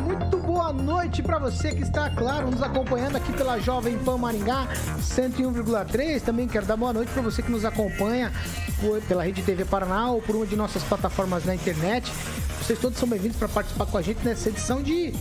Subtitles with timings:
[0.00, 4.66] Muito boa noite para você que está, claro, nos acompanhando aqui pela Jovem Pan Maringá
[5.00, 6.22] 101,3.
[6.22, 8.32] Também quero dar boa noite para você que nos acompanha
[9.06, 12.10] pela Rede TV Paraná ou por uma de nossas plataformas na internet.
[12.60, 15.12] Vocês todos são bem-vindos para participar com a gente nessa edição de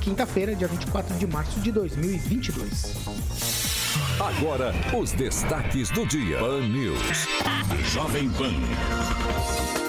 [0.00, 2.94] quinta-feira, dia 24 de março de 2022.
[4.20, 6.38] Agora, os destaques do dia.
[6.38, 7.28] Pan News.
[7.92, 9.83] Jovem Pan.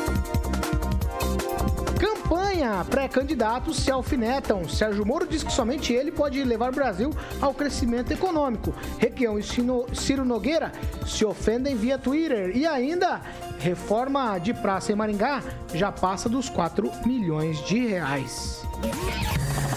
[2.25, 2.83] Campanha.
[2.89, 4.67] Pré-candidatos se alfinetam.
[4.67, 8.73] Sérgio Moro diz que somente ele pode levar o Brasil ao crescimento econômico.
[8.97, 10.71] Requião e Ciro Nogueira
[11.05, 12.57] se ofendem via Twitter.
[12.57, 13.21] E ainda,
[13.59, 18.63] reforma de praça em Maringá já passa dos 4 milhões de reais.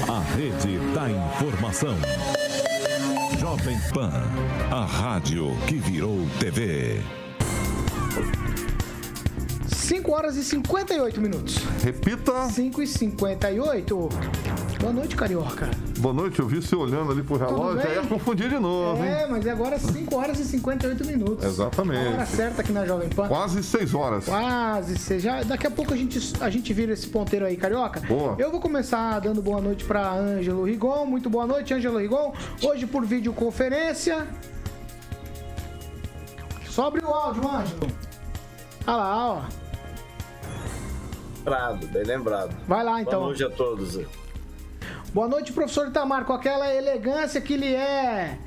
[0.09, 1.95] A rede da informação.
[3.39, 4.11] Jovem Pan,
[4.71, 7.03] a rádio que virou TV.
[9.89, 11.57] 5 horas e 58 minutos.
[11.83, 12.47] Repita.
[12.51, 14.09] 5 e 58.
[14.79, 15.71] Boa noite, Carioca.
[16.01, 19.11] Boa noite, eu vi você olhando ali pro relógio, aí ia confundir de novo, hein?
[19.11, 21.43] É, mas agora 5 horas e 58 minutos.
[21.43, 22.07] Exatamente.
[22.07, 23.29] A hora certa aqui na Jovem Pan.
[23.29, 24.27] Quase seis horas.
[24.27, 25.43] Quase, seja.
[25.43, 28.01] Daqui a pouco a gente, a gente vira esse ponteiro aí, carioca.
[28.01, 28.37] Boa.
[28.39, 31.07] Eu vou começar dando boa noite pra Ângelo Rigon.
[31.07, 32.35] Muito boa noite, Ângelo Rigon.
[32.63, 34.27] Hoje por videoconferência.
[36.69, 37.87] Sobre o áudio, Ângelo.
[38.87, 39.68] Olha lá, ó.
[41.49, 42.57] Lembrado, bem lembrado.
[42.69, 43.21] Vai lá então.
[43.21, 43.99] Boa noite a todos.
[45.15, 48.39] Boa noite, professor Itamar, com aquela elegância que lhe é.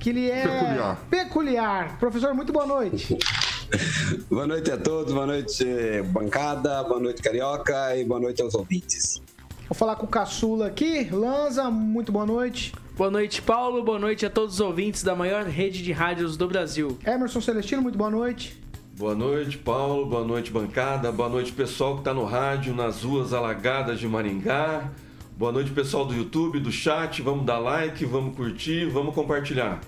[0.00, 0.42] Que lhe é.
[0.42, 0.98] Peculiar.
[1.10, 1.98] Peculiar.
[1.98, 3.18] Professor, muito boa noite.
[4.28, 5.64] Boa noite a todos, boa noite
[6.08, 9.22] bancada, boa noite carioca e boa noite aos ouvintes.
[9.66, 11.08] Vou falar com o caçula aqui.
[11.10, 12.74] Lanza, muito boa noite.
[12.98, 13.82] Boa noite, Paulo.
[13.82, 16.98] Boa noite a todos os ouvintes da maior rede de rádios do Brasil.
[17.06, 18.61] Emerson Celestino, muito boa noite.
[19.02, 20.06] Boa noite, Paulo.
[20.06, 21.10] Boa noite, bancada.
[21.10, 24.92] Boa noite, pessoal que está no rádio, nas ruas alagadas de Maringá.
[25.36, 27.20] Boa noite, pessoal do YouTube, do chat.
[27.20, 29.80] Vamos dar like, vamos curtir, vamos compartilhar.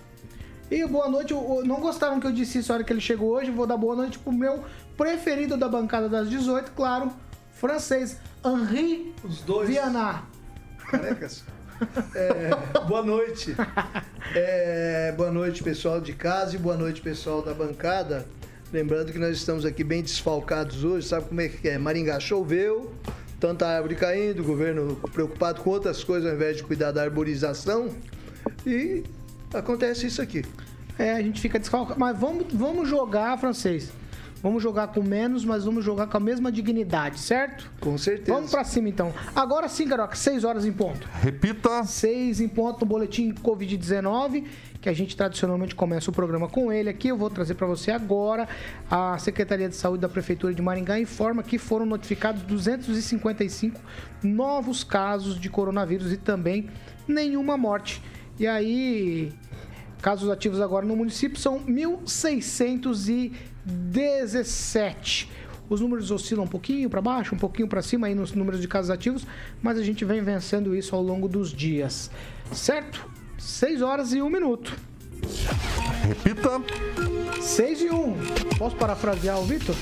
[0.69, 3.01] E boa noite, o- o- não gostaram que eu disse isso na hora que ele
[3.01, 4.65] chegou hoje, vou dar boa noite pro meu
[4.97, 7.13] preferido da bancada das 18, claro,
[7.53, 10.25] francês, Henri Os dois Viana.
[10.91, 11.45] carecas.
[12.17, 12.51] É,
[12.89, 13.55] boa noite.
[14.35, 18.27] É, boa noite, pessoal de casa e boa noite, pessoal da bancada.
[18.73, 21.79] Lembrando que nós estamos aqui bem desfalcados hoje, sabe como é que é?
[21.79, 22.93] Maringá choveu,
[23.39, 27.91] tanta árvore caindo, o governo preocupado com outras coisas ao invés de cuidar da arborização.
[28.67, 29.05] E
[29.53, 30.45] acontece isso aqui.
[30.99, 33.91] É, a gente fica desfalcado, mas vamos, vamos jogar, francês.
[34.45, 37.73] Vamos jogar com menos, mas vamos jogar com a mesma dignidade, certo?
[37.81, 38.35] Com certeza.
[38.35, 39.11] Vamos pra cima então.
[39.35, 41.09] Agora sim, Caroca, 6 horas em ponto.
[41.23, 41.83] Repita.
[41.83, 44.45] 6 em ponto no boletim Covid-19,
[44.83, 47.09] que a gente tradicionalmente começa o programa com ele aqui.
[47.09, 48.47] Eu vou trazer para você agora.
[48.91, 53.81] A Secretaria de Saúde da Prefeitura de Maringá informa que foram notificados 255
[54.23, 56.69] novos casos de coronavírus e também
[57.09, 58.03] nenhuma morte.
[58.39, 59.33] E aí,
[60.03, 61.63] casos ativos agora no município são
[63.69, 65.29] 1.617.
[65.69, 68.69] Os números oscilam um pouquinho para baixo, um pouquinho para cima aí nos números de
[68.69, 69.27] casos ativos,
[69.63, 72.11] mas a gente vem vencendo isso ao longo dos dias.
[72.53, 73.09] Certo?
[73.39, 74.77] 6 horas e 1 minuto.
[76.03, 76.61] Repita.
[77.41, 78.17] 6 e 1.
[78.59, 79.75] Posso parafrasear o Vitor?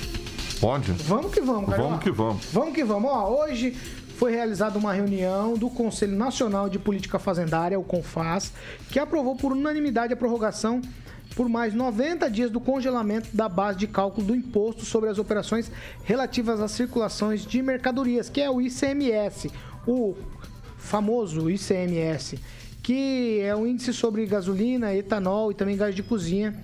[0.61, 0.93] Pode.
[0.93, 1.83] Vamos que vamos, cara.
[1.83, 2.47] Vamos que vamos.
[2.53, 3.11] Vamos que vamos.
[3.11, 3.77] Ó, hoje
[4.17, 8.53] foi realizada uma reunião do Conselho Nacional de Política Fazendária, o CONFAS,
[8.89, 10.81] que aprovou por unanimidade a prorrogação
[11.35, 15.71] por mais 90 dias do congelamento da base de cálculo do imposto sobre as operações
[16.05, 19.51] relativas às circulações de mercadorias, que é o ICMS,
[19.87, 20.15] o
[20.79, 22.39] famoso ICMS,
[22.83, 26.55] que é um índice sobre gasolina, etanol e também gás de cozinha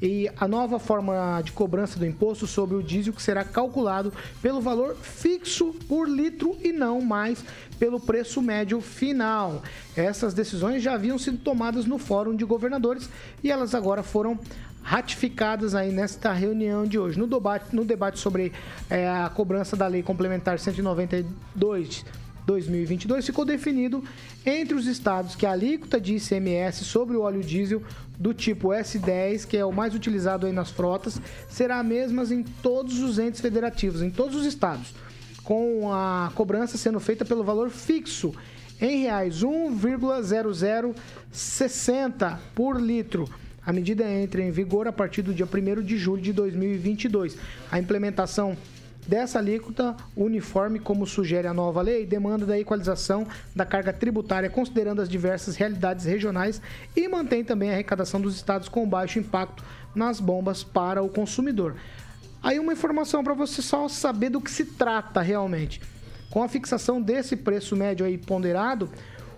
[0.00, 4.60] e a nova forma de cobrança do imposto sobre o diesel que será calculado pelo
[4.60, 7.44] valor fixo por litro e não mais
[7.78, 9.62] pelo preço médio final.
[9.96, 13.08] Essas decisões já haviam sido tomadas no Fórum de Governadores
[13.42, 14.38] e elas agora foram
[14.82, 17.18] ratificadas aí nesta reunião de hoje.
[17.18, 18.52] No debate, no debate sobre
[18.88, 22.04] eh, a cobrança da Lei Complementar 192
[22.46, 24.02] 2022 ficou definido
[24.44, 27.82] entre os estados que a alíquota de ICMS sobre o óleo diesel
[28.18, 32.42] do tipo S10, que é o mais utilizado aí nas frotas, será a mesma em
[32.42, 34.92] todos os entes federativos, em todos os estados,
[35.42, 38.34] com a cobrança sendo feita pelo valor fixo
[38.80, 43.28] em reais 1,0060 por litro.
[43.64, 47.36] A medida entra em vigor a partir do dia 1 de julho de 2022.
[47.70, 48.56] A implementação
[49.10, 53.26] dessa alíquota uniforme, como sugere a nova lei, demanda da equalização
[53.56, 56.62] da carga tributária, considerando as diversas realidades regionais
[56.94, 59.64] e mantém também a arrecadação dos estados com baixo impacto
[59.96, 61.74] nas bombas para o consumidor.
[62.40, 65.80] Aí uma informação para você só saber do que se trata realmente.
[66.30, 68.88] Com a fixação desse preço médio aí ponderado,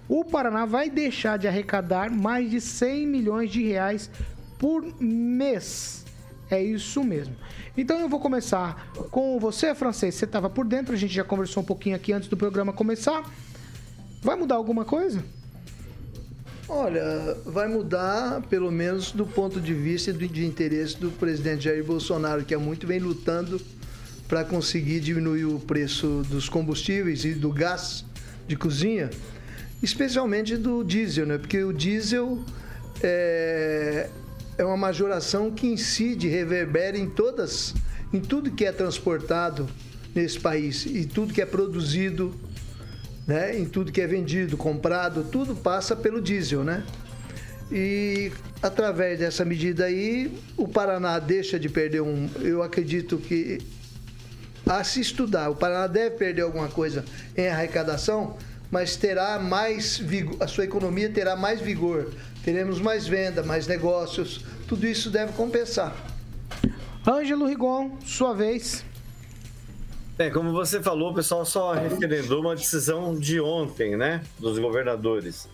[0.07, 4.11] o Paraná vai deixar de arrecadar mais de 100 milhões de reais
[4.59, 6.05] por mês.
[6.51, 7.35] É isso mesmo.
[7.77, 10.15] Então eu vou começar com você, francês.
[10.15, 13.23] Você estava por dentro, a gente já conversou um pouquinho aqui antes do programa começar.
[14.23, 15.25] Vai mudar alguma coisa?
[16.69, 21.85] Olha, vai mudar, pelo menos do ponto de vista e de interesse do presidente Jair
[21.85, 23.61] Bolsonaro, que há muito vem lutando
[24.29, 28.05] para conseguir diminuir o preço dos combustíveis e do gás
[28.47, 29.11] de cozinha,
[29.83, 31.37] especialmente do diesel, né?
[31.37, 32.43] Porque o diesel
[33.03, 34.09] é,
[34.59, 37.75] é uma majoração que incide, reverbera em todas,
[38.13, 39.69] em tudo que é transportado
[40.15, 42.35] nesse país e tudo que é produzido,
[43.27, 46.85] né, em tudo que é vendido, comprado, tudo passa pelo diesel, né?
[47.71, 48.31] E
[48.63, 53.61] através dessa medida aí, o Paraná deixa de perder um, eu acredito que
[54.67, 57.05] a se estudar, o Paraná deve perder alguma coisa
[57.37, 58.37] em arrecadação,
[58.73, 62.11] mas terá mais vigor, a sua economia terá mais vigor,
[62.43, 65.95] teremos mais venda, mais negócios, tudo isso deve compensar.
[67.07, 68.83] Ângelo Rigon, sua vez.
[70.19, 75.47] É, como você falou, o pessoal só referendou uma decisão de ontem, né, dos governadores.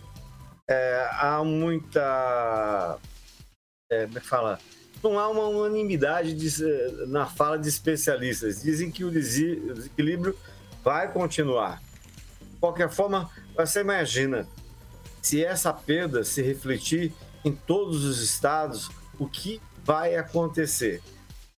[0.69, 2.97] É, há muita.
[3.91, 4.59] É, como é que fala?
[5.03, 8.61] Não há uma unanimidade de, na fala de especialistas.
[8.61, 10.37] Dizem que o desequilíbrio
[10.83, 11.81] vai continuar.
[12.59, 14.47] Qualquer forma, você imagina
[15.21, 17.13] se essa perda se refletir
[17.43, 21.01] em todos os estados, o que vai acontecer?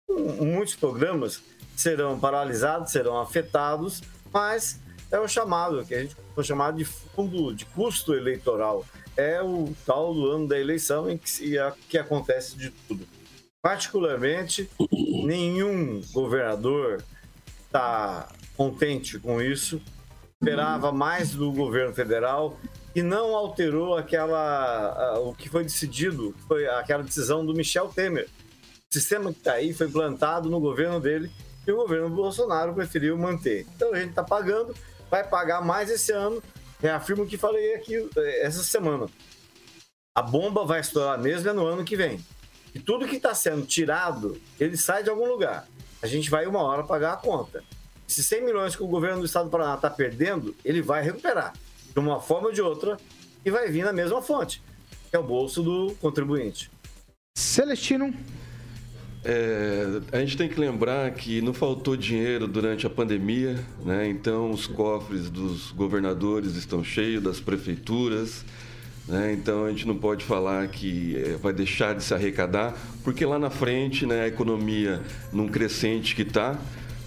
[0.09, 1.41] Muitos programas
[1.75, 4.01] serão paralisados, serão afetados,
[4.31, 4.79] mas
[5.11, 8.85] é o chamado, que a gente foi chamado de fundo de custo eleitoral.
[9.15, 11.55] É o tal do ano da eleição em que,
[11.89, 13.07] que acontece de tudo.
[13.61, 14.69] Particularmente,
[15.25, 17.03] nenhum governador
[17.65, 19.81] está contente com isso.
[20.41, 22.57] Esperava mais do governo federal
[22.95, 28.29] e não alterou aquela o que foi decidido, foi aquela decisão do Michel Temer.
[28.89, 31.29] O sistema que está aí foi plantado no governo dele
[31.67, 33.67] e o governo Bolsonaro preferiu manter.
[33.75, 34.73] Então a gente está pagando,
[35.11, 36.41] vai pagar mais esse ano.
[36.79, 39.07] Reafirmo o que falei aqui eh, essa semana.
[40.15, 42.23] A bomba vai estourar mesmo é no ano que vem.
[42.73, 45.67] E tudo que está sendo tirado, ele sai de algum lugar.
[46.01, 47.61] A gente vai uma hora pagar a conta.
[48.09, 51.53] Esses 100 milhões que o governo do estado do Paraná está perdendo, ele vai recuperar
[51.93, 52.97] de uma forma ou de outra
[53.45, 54.63] e vai vir na mesma fonte,
[55.11, 56.71] que é o bolso do contribuinte.
[57.37, 58.11] Celestino.
[59.23, 64.09] É, a gente tem que lembrar que não faltou dinheiro durante a pandemia, né?
[64.09, 68.43] então os cofres dos governadores estão cheios, das prefeituras.
[69.07, 69.33] Né?
[69.33, 73.37] Então a gente não pode falar que é, vai deixar de se arrecadar, porque lá
[73.37, 74.99] na frente né, a economia
[75.31, 76.57] num crescente que está,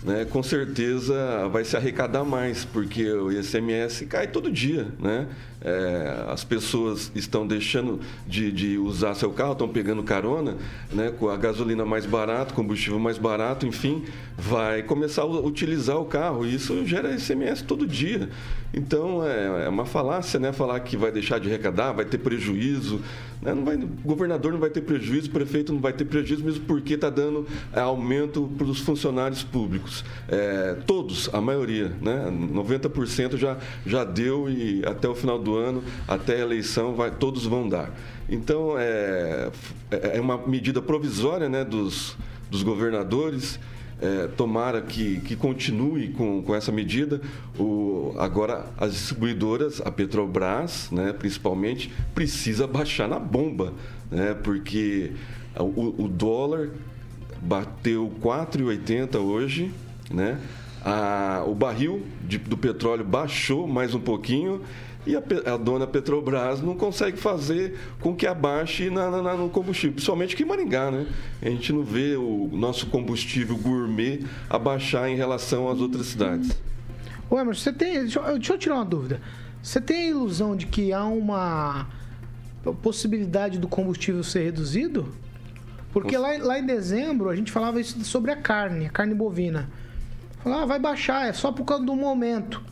[0.03, 5.29] né, com certeza vai se arrecadar mais, porque o ICMS cai todo dia, né?
[5.65, 10.57] É, as pessoas estão deixando de, de, usar seu carro, estão pegando carona,
[10.93, 14.05] né, com a gasolina mais barata, combustível mais barato, enfim,
[14.37, 16.45] vai começar a utilizar o carro.
[16.45, 18.29] E isso gera ICMS todo dia.
[18.75, 20.53] Então é, é uma falácia, né?
[20.53, 23.01] Falar que vai deixar de arrecadar, vai ter prejuízo.
[23.43, 23.53] Né?
[23.53, 26.65] Não vai, o governador não vai ter prejuízo, o prefeito não vai ter prejuízo, mesmo
[26.65, 30.05] porque está dando é, aumento para os funcionários públicos.
[30.29, 32.31] É, todos, a maioria, né?
[32.31, 37.45] 90% já, já deu e até o final do ano, até a eleição, vai, todos
[37.45, 37.95] vão dar.
[38.29, 39.51] Então é,
[39.91, 42.17] é uma medida provisória né, dos,
[42.51, 43.59] dos governadores.
[44.05, 47.21] É, tomara que, que continue com, com essa medida.
[47.57, 53.73] O, agora, as distribuidoras, a Petrobras, né, principalmente, precisa baixar na bomba,
[54.11, 55.13] né, porque
[55.57, 56.71] o, o dólar
[57.41, 59.73] bateu 4,80 hoje,
[60.11, 60.41] né?
[60.85, 64.63] A, o barril de, do petróleo baixou mais um pouquinho
[65.07, 69.95] e a, a, dona Petrobras não consegue fazer com que abaixe na, na, no combustível,
[69.95, 71.07] principalmente aqui em Maringá, né?
[71.41, 76.51] A gente não vê o nosso combustível gourmet abaixar em relação às outras cidades.
[77.31, 78.01] Ué, mas você tem.
[78.01, 79.21] Deixa eu, deixa eu tirar uma dúvida.
[79.63, 81.87] Você tem a ilusão de que há uma
[82.83, 85.09] possibilidade do combustível ser reduzido?
[85.93, 89.69] Porque lá, lá em dezembro a gente falava isso sobre a carne, a carne bovina.
[90.43, 92.63] Falava, ah, vai baixar, é só por causa do momento.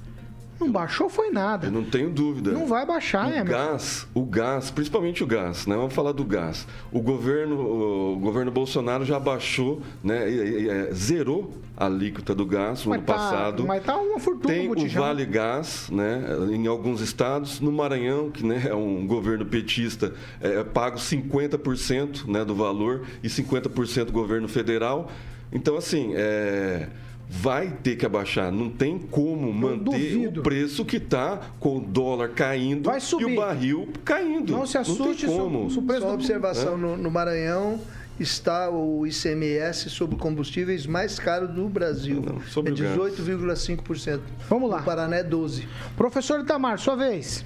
[0.61, 1.69] Não baixou foi nada.
[1.69, 2.52] Eu não tenho dúvida.
[2.52, 3.47] Não vai baixar, o é, meu.
[3.47, 5.75] gás, o gás, principalmente o gás, né?
[5.75, 6.67] Vamos falar do gás.
[6.93, 10.31] O governo, o governo Bolsonaro já baixou, né?
[10.31, 13.64] e- zerou a alíquota do gás no ano tá- passado.
[13.67, 14.88] mas tá uma fortuna Tem o.
[14.90, 16.23] Vale Gás, né?
[16.52, 20.12] Em alguns estados, no Maranhão, que né, é um governo petista,
[20.43, 25.11] é pago 50% né, do valor e 50% do governo federal.
[25.52, 26.88] Então, assim, é,
[27.33, 28.51] vai ter que abaixar.
[28.51, 30.41] Não tem como manter duvido.
[30.41, 33.27] o preço que está com o dólar caindo Vai e subir.
[33.27, 34.53] o barril caindo.
[34.53, 35.67] Não se assuste, tem se o- como.
[35.69, 37.81] o preço Só do- observação, no, no Maranhão
[38.19, 42.21] está o ICMS sobre combustíveis mais caro do Brasil.
[42.21, 42.35] Não,
[42.67, 42.97] é o gás.
[42.99, 44.21] 18,5%.
[44.49, 44.79] Vamos lá.
[44.81, 45.67] No Paraná é 12%.
[45.97, 47.45] Professor Itamar, sua vez.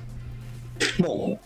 [0.98, 1.38] Bom,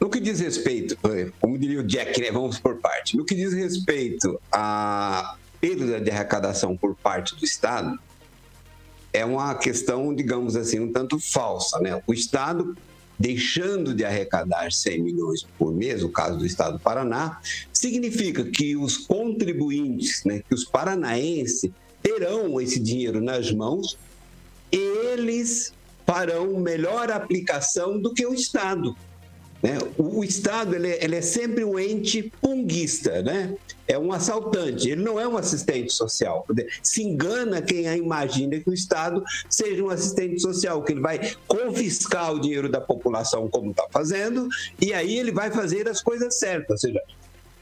[0.00, 3.16] no que diz respeito, eh, como diria o Jack, né, vamos por parte.
[3.16, 7.96] No que diz respeito à perda de arrecadação por parte do Estado,
[9.12, 11.78] é uma questão, digamos assim, um tanto falsa.
[11.78, 12.02] Né?
[12.04, 12.76] O Estado
[13.16, 17.40] deixando de arrecadar 100 milhões por mês, no caso do Estado do Paraná,
[17.72, 21.70] significa que os contribuintes, né, que os paranaenses
[22.02, 23.96] terão esse dinheiro nas mãos
[24.72, 25.74] eles
[26.06, 28.96] farão melhor aplicação do que o Estado.
[29.62, 29.78] Né?
[29.96, 33.54] O, o Estado ele, é- ele é sempre um ente punguista, né?
[33.86, 36.46] é um assaltante, ele não é um assistente social.
[36.82, 42.32] Se engana quem imagina que o Estado seja um assistente social, que ele vai confiscar
[42.32, 44.48] o dinheiro da população, como está fazendo,
[44.80, 46.70] e aí ele vai fazer as coisas certas.
[46.70, 47.02] Ou seja,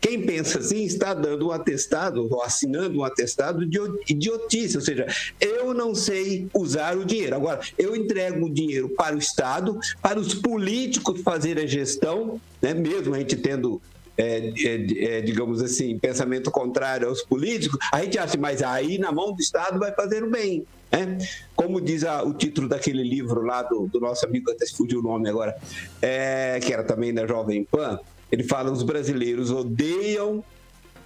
[0.00, 3.78] quem pensa assim está dando um atestado, ou assinando um atestado de
[4.08, 5.06] idiotice, ou seja,
[5.40, 7.36] eu não sei usar o dinheiro.
[7.36, 12.72] Agora, eu entrego o dinheiro para o Estado, para os políticos fazerem a gestão, né?
[12.72, 13.80] mesmo a gente tendo.
[14.16, 19.10] é, é, é, digamos assim, pensamento contrário aos políticos, a gente acha, mas aí na
[19.12, 20.64] mão do Estado vai fazer o bem.
[20.92, 21.16] Né?
[21.54, 25.00] Como diz a- o título daquele livro lá do, do nosso amigo, até se fugiu
[25.00, 25.56] o nome agora,
[26.02, 27.98] é, que era também da Jovem Pan,
[28.30, 30.44] ele fala os brasileiros odeiam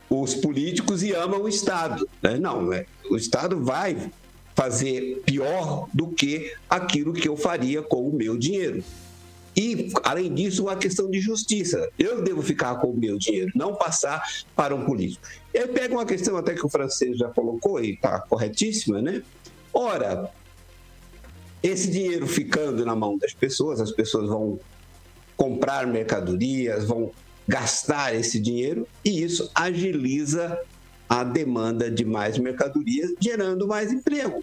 [0.08, 2.08] os políticos e amam o Estado.
[2.22, 2.36] né?
[2.36, 2.86] Não, né?
[3.10, 4.10] o Estado vai
[4.54, 8.84] fazer pior do que aquilo que eu faria com o meu dinheiro.
[9.56, 11.88] E, além disso, uma questão de justiça.
[11.98, 14.22] Eu devo ficar com o meu dinheiro, não passar
[14.54, 15.26] para um político.
[15.52, 19.22] Eu pego uma questão até que o francês já colocou e está corretíssima, né?
[19.72, 20.30] Ora,
[21.62, 24.58] esse dinheiro ficando na mão das pessoas, as pessoas vão
[25.36, 27.10] comprar mercadorias, vão
[27.46, 30.58] gastar esse dinheiro e isso agiliza
[31.08, 34.42] a demanda de mais mercadorias, gerando mais emprego.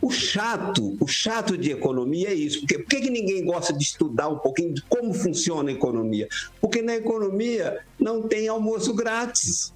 [0.00, 2.60] O chato, o chato de economia é isso.
[2.60, 6.28] Porque, por que, ninguém gosta de estudar um pouquinho de como funciona a economia?
[6.60, 9.72] Porque na economia não tem almoço grátis.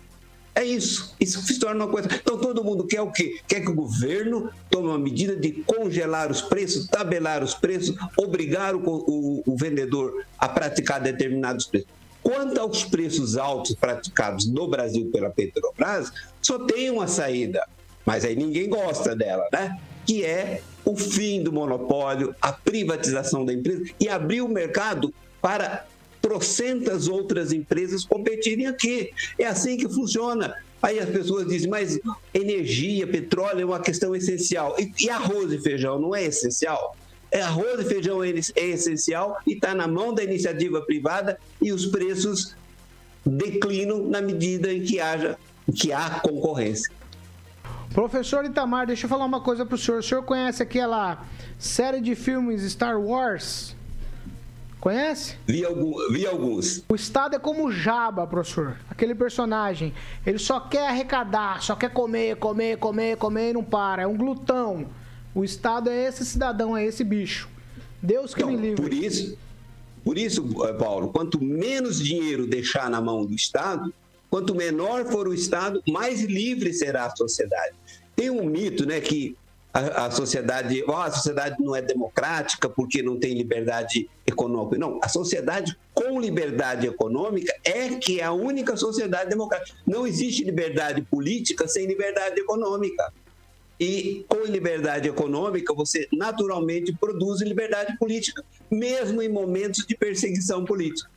[0.61, 1.15] É isso.
[1.19, 2.07] Isso se torna uma coisa.
[2.15, 3.41] Então todo mundo quer o quê?
[3.49, 8.75] Quer que o governo tome uma medida de congelar os preços, tabelar os preços, obrigar
[8.75, 11.89] o, o- o vendedor a praticar determinados preços.
[12.23, 16.13] Quanto aos preços altos praticados no Brasil pela Petrobras,
[16.43, 17.67] só tem uma saída,
[18.05, 19.81] mas aí ninguém gosta dela, né?
[20.05, 25.87] Que é o fim do monopólio, a privatização da empresa e abrir o mercado para
[26.31, 29.11] trocentas outras empresas competirem aqui.
[29.37, 30.55] É assim que funciona.
[30.81, 31.99] Aí as pessoas dizem, mas
[32.33, 34.77] energia, petróleo é uma questão essencial.
[34.79, 36.97] E, e arroz e feijão não é essencial?
[37.33, 41.73] É, arroz e feijão é, é essencial e está na mão da iniciativa privada e
[41.73, 42.55] os preços
[43.27, 45.37] declinam na medida em que haja
[45.75, 46.93] que há concorrência.
[47.93, 49.99] Professor Itamar, deixa eu falar uma coisa pro senhor.
[49.99, 51.25] O senhor conhece aquela
[51.59, 53.75] série de filmes Star Wars?
[54.81, 55.37] Conhece?
[55.47, 56.83] Vi, algum, vi alguns.
[56.89, 58.79] O Estado é como o Jabba, professor.
[58.89, 59.93] Aquele personagem.
[60.25, 64.03] Ele só quer arrecadar, só quer comer, comer, comer, comer e não para.
[64.03, 64.87] É um glutão.
[65.35, 67.49] O Estado é esse cidadão, é esse bicho.
[68.03, 68.81] Deus que Então, me livre.
[68.83, 69.39] por isso,
[70.03, 73.93] por isso, eh, Paulo, quanto menos dinheiro deixar na mão do Estado,
[74.31, 77.75] quanto menor for o Estado, mais livre será a sociedade.
[78.17, 79.37] Tem um mito, né, que
[79.73, 84.79] a, a sociedade, ó, a sociedade não é democrática porque não tem liberdade econômica.
[84.79, 89.79] Não, a sociedade com liberdade econômica é que é a única sociedade democrática.
[89.87, 93.13] Não existe liberdade política sem liberdade econômica.
[93.79, 101.09] E com liberdade econômica, você naturalmente produz liberdade política, mesmo em momentos de perseguição política.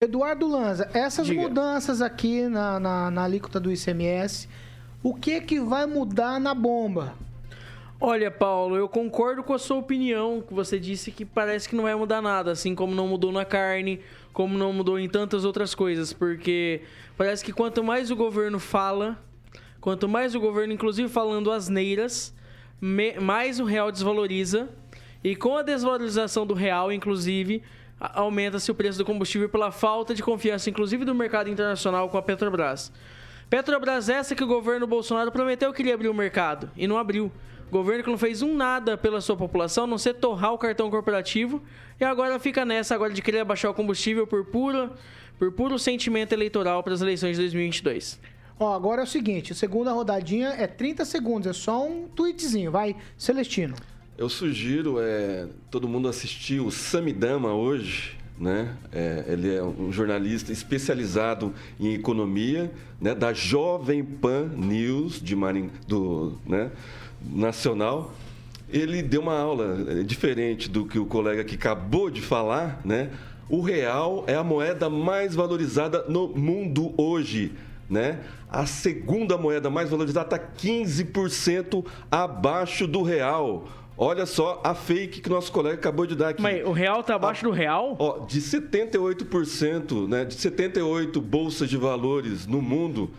[0.00, 1.42] Eduardo Lanza, essas Diga.
[1.42, 4.48] mudanças aqui na, na, na alíquota do ICMS,
[5.02, 7.14] o que que vai mudar na bomba?
[8.04, 11.84] Olha, Paulo, eu concordo com a sua opinião, que você disse que parece que não
[11.84, 14.00] vai mudar nada, assim como não mudou na carne,
[14.32, 16.80] como não mudou em tantas outras coisas, porque
[17.16, 19.16] parece que quanto mais o governo fala,
[19.80, 22.34] quanto mais o governo, inclusive falando asneiras,
[23.20, 24.68] mais o real desvaloriza
[25.22, 27.62] E com a desvalorização do real, inclusive,
[28.00, 32.22] aumenta-se o preço do combustível pela falta de confiança, inclusive do mercado internacional com a
[32.22, 32.92] Petrobras.
[33.48, 37.30] Petrobras essa que o governo Bolsonaro prometeu que iria abrir o mercado e não abriu.
[37.72, 40.90] Governo que não fez um nada pela sua população, a não ser torrar o cartão
[40.90, 41.62] corporativo
[41.98, 44.90] e agora fica nessa agora de querer abaixar o combustível por puro,
[45.38, 48.20] por puro sentimento eleitoral para as eleições de 2022.
[48.60, 52.70] Ó, agora é o seguinte, a segunda rodadinha é 30 segundos, é só um tweetzinho,
[52.70, 53.74] vai, Celestino.
[54.18, 58.76] Eu sugiro é, todo mundo assistir o Samidama hoje, né?
[58.92, 63.14] É, ele é um jornalista especializado em economia, né?
[63.14, 66.70] Da Jovem Pan News de Maring, do, né?
[67.30, 68.12] Nacional.
[68.68, 73.10] Ele deu uma aula é, diferente do que o colega que acabou de falar, né?
[73.48, 77.52] O real é a moeda mais valorizada no mundo hoje,
[77.88, 78.20] né?
[78.48, 83.68] A segunda moeda mais valorizada está 15% abaixo do real.
[83.96, 86.40] Olha só a fake que nosso colega acabou de dar aqui.
[86.40, 87.94] Mas o real tá abaixo do real?
[87.98, 93.10] Ó, de 78%, né, de 78 bolsas de valores no mundo,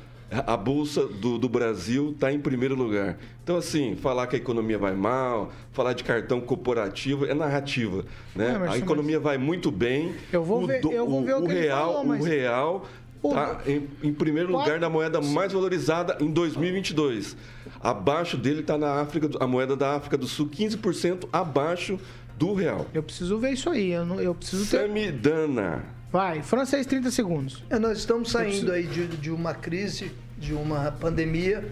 [0.45, 3.17] a bolsa do, do Brasil está em primeiro lugar.
[3.43, 8.53] Então, assim, falar que a economia vai mal, falar de cartão corporativo é narrativa, né?
[8.55, 10.13] É, mas- a economia vai muito bem.
[10.31, 12.85] Eu vou o ver- eu vou ver o que ele real, falou, mas- o real
[13.23, 17.35] está em, em primeiro lugar na moeda mais valorizada em 2022.
[17.81, 21.99] Abaixo dele está na África, a moeda da África do Sul, 15% abaixo
[22.37, 22.85] do real.
[22.93, 24.87] Eu preciso ver isso aí, eu, não- eu preciso ter...
[24.87, 25.83] Samidana.
[26.13, 27.63] Vai, francês, 30 segundos.
[27.71, 31.65] É, nós estamos saindo aí de, de uma crise, de uma pandemia.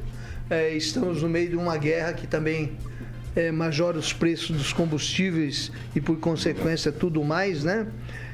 [0.50, 2.72] É, estamos no meio de uma guerra que também
[3.36, 7.86] é, majora os preços dos combustíveis e, por consequência, tudo mais, né?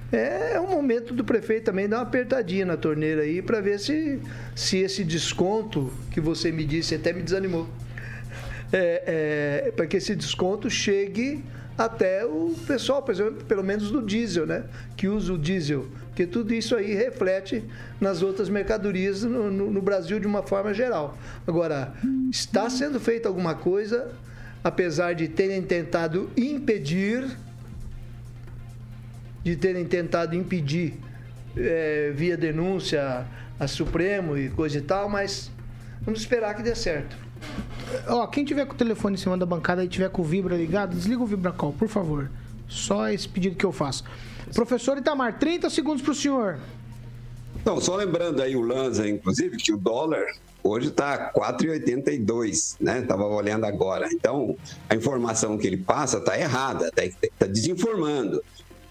[0.09, 3.77] É, é um momento do prefeito também dar uma apertadinha na torneira aí para ver
[3.77, 4.21] se,
[4.55, 7.67] se esse desconto que você me disse até me desanimou.
[8.71, 11.43] É, é, para que esse desconto chegue
[11.77, 13.03] até o pessoal,
[13.47, 14.63] pelo menos do diesel, né?
[14.95, 15.87] Que usa o diesel.
[16.17, 17.63] Porque tudo isso aí reflete
[18.01, 21.15] nas outras mercadorias no, no- no Brasil de uma forma geral.
[21.45, 21.93] Agora,
[22.31, 24.11] está sendo feita alguma coisa,
[24.63, 27.23] apesar de terem tentado impedir,
[29.43, 30.95] de terem tentado impedir
[31.55, 33.23] eh, via denúncia
[33.59, 35.51] a Supremo e coisa e tal, mas
[36.01, 37.15] vamos esperar que dê certo.
[38.07, 40.57] Ó, quem tiver com o telefone em cima da bancada e tiver com o Vibra
[40.57, 42.27] ligado, desliga o Vibracol, por favor.
[42.67, 44.03] Só esse pedido que eu faço.
[44.53, 46.59] Professor Itamar, 30 segundos pro senhor.
[47.61, 50.25] Então, só lembrando aí o Lanza, inclusive, que o dólar
[50.63, 52.99] hoje está 4,82, né?
[52.99, 54.07] Estava olhando agora.
[54.11, 54.55] Então,
[54.89, 58.41] a informação que ele passa está errada, está desinformando.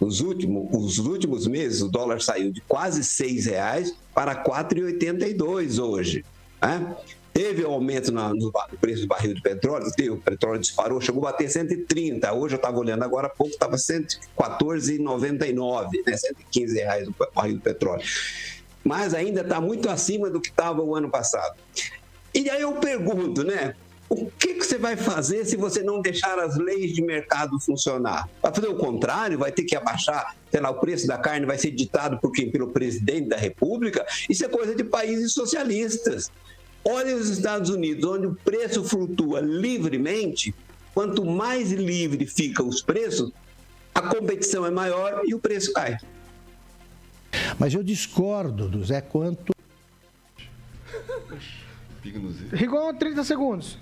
[0.00, 6.24] Nos últimos, os últimos meses, o dólar saiu de quase R$ reais para 4,82 hoje.
[6.60, 6.96] Né?
[7.36, 11.32] Teve aumento na- no preço do barril de petróleo, teve, o petróleo disparou, chegou a
[11.32, 12.32] bater 130.
[12.32, 16.16] Hoje eu estava olhando agora há pouco, estava 114,99, né?
[16.16, 18.02] 115 reais o barril de petróleo.
[18.82, 21.54] Mas ainda está muito acima do que estava o ano passado.
[22.34, 23.74] E aí eu pergunto, né?
[24.08, 28.26] O que, que você vai fazer se você não deixar as leis de mercado funcionar?
[28.40, 29.36] Vai fazer o contrário?
[29.36, 32.50] Vai ter que abaixar, sei lá, o preço da carne vai ser ditado por quem?
[32.50, 34.06] Pelo presidente da República?
[34.30, 36.30] Isso é coisa de países socialistas.
[36.88, 40.54] Olha os Estados Unidos, onde o preço flutua livremente,
[40.94, 43.32] quanto mais livre ficam os preços,
[43.92, 45.98] a competição é maior e o preço cai.
[47.58, 49.52] Mas eu discordo do Zé quanto.
[52.52, 53.78] Rigon, 30 segundos.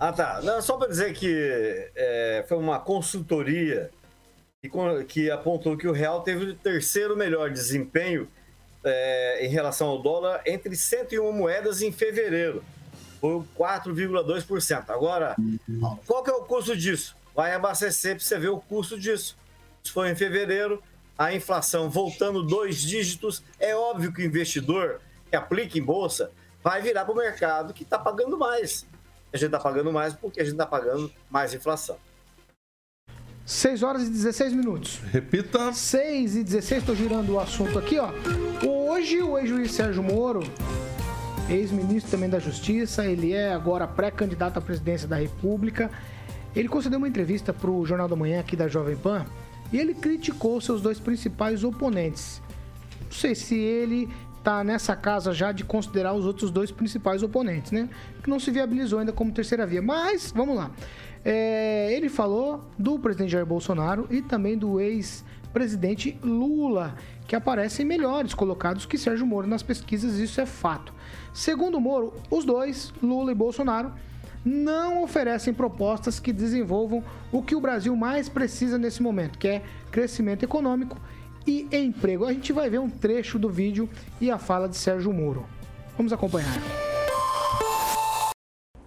[0.00, 0.40] Ah, tá.
[0.42, 3.88] Não, só para dizer que é, foi uma consultoria
[4.60, 4.68] que,
[5.06, 8.26] que apontou que o real teve o terceiro melhor desempenho
[8.84, 12.64] é, em relação ao dólar entre 101 moedas em fevereiro.
[13.20, 14.90] Foi 4,2%.
[14.90, 15.36] Agora,
[16.06, 17.16] qual que é o custo disso?
[17.34, 19.36] Vai abastecer para você ver o custo disso.
[19.82, 20.82] Isso foi em fevereiro,
[21.16, 23.42] a inflação voltando dois dígitos.
[23.58, 26.30] É óbvio que o investidor que aplica em bolsa
[26.62, 28.86] vai virar para o mercado que está pagando mais.
[29.32, 31.96] A gente está pagando mais porque a gente está pagando mais inflação.
[33.44, 35.00] 6 horas e 16 minutos.
[35.10, 35.72] Repita.
[35.72, 38.10] 6 e 16, tô girando o assunto aqui, ó.
[38.66, 40.42] Hoje o ex-juiz Sérgio Moro,
[41.48, 45.90] ex-ministro também da Justiça, ele é agora pré-candidato à presidência da República.
[46.54, 49.26] Ele concedeu uma entrevista para o Jornal da Manhã aqui da Jovem Pan
[49.72, 52.40] e ele criticou seus dois principais oponentes.
[53.04, 54.08] Não sei se ele
[54.44, 57.88] tá nessa casa já de considerar os outros dois principais oponentes, né?
[58.22, 59.80] Que não se viabilizou ainda como terceira via.
[59.80, 60.70] Mas, vamos lá.
[61.24, 66.94] É, ele falou do presidente Jair Bolsonaro e também do ex-presidente Lula,
[67.26, 70.92] que aparecem melhores colocados que Sérgio Moro nas pesquisas, isso é fato.
[71.32, 73.92] Segundo Moro, os dois, Lula e Bolsonaro,
[74.44, 79.62] não oferecem propostas que desenvolvam o que o Brasil mais precisa nesse momento, que é
[79.90, 81.00] crescimento econômico
[81.46, 82.24] e emprego.
[82.24, 83.88] A gente vai ver um trecho do vídeo
[84.20, 85.46] e a fala de Sérgio Moro.
[85.96, 86.91] Vamos acompanhar.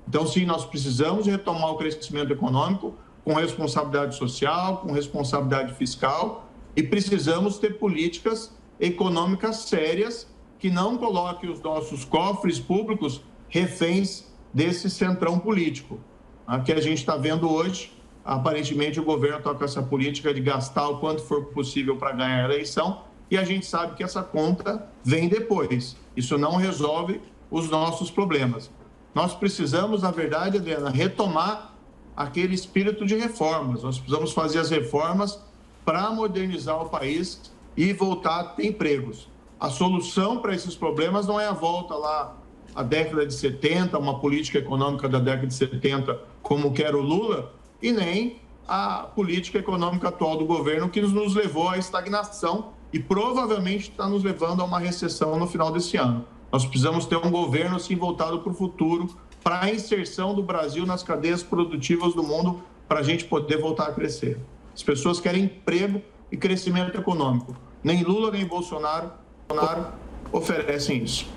[0.07, 6.83] Então, sim, nós precisamos retomar o crescimento econômico com responsabilidade social, com responsabilidade fiscal e
[6.83, 10.27] precisamos ter políticas econômicas sérias
[10.59, 15.99] que não coloquem os nossos cofres públicos reféns desse centrão político.
[16.45, 17.91] A que a gente está vendo hoje,
[18.23, 22.53] aparentemente o governo com essa política de gastar o quanto for possível para ganhar a
[22.53, 25.97] eleição e a gente sabe que essa conta vem depois.
[26.15, 28.69] Isso não resolve os nossos problemas.
[29.15, 31.73] Nós precisamos, na verdade, Adriana, retomar
[32.17, 33.81] aquele espírito de reformas.
[33.81, 35.41] Nós precisamos fazer as reformas
[35.85, 39.29] para modernizar o país e voltar a ter empregos.
[39.57, 42.35] A solução para esses problemas não é a volta lá
[42.75, 47.53] à década de 70, uma política econômica da década de 70, como quer o Lula,
[47.81, 53.91] e nem a política econômica atual do governo, que nos levou à estagnação e provavelmente
[53.91, 56.25] está nos levando a uma recessão no final desse ano.
[56.51, 60.85] Nós precisamos ter um governo assim voltado para o futuro, para a inserção do Brasil
[60.85, 64.39] nas cadeias produtivas do mundo, para a gente poder voltar a crescer.
[64.73, 67.55] As pessoas querem emprego e crescimento econômico.
[67.83, 69.11] Nem Lula nem Bolsonaro,
[69.47, 69.93] Bolsonaro
[70.31, 71.27] oferecem isso.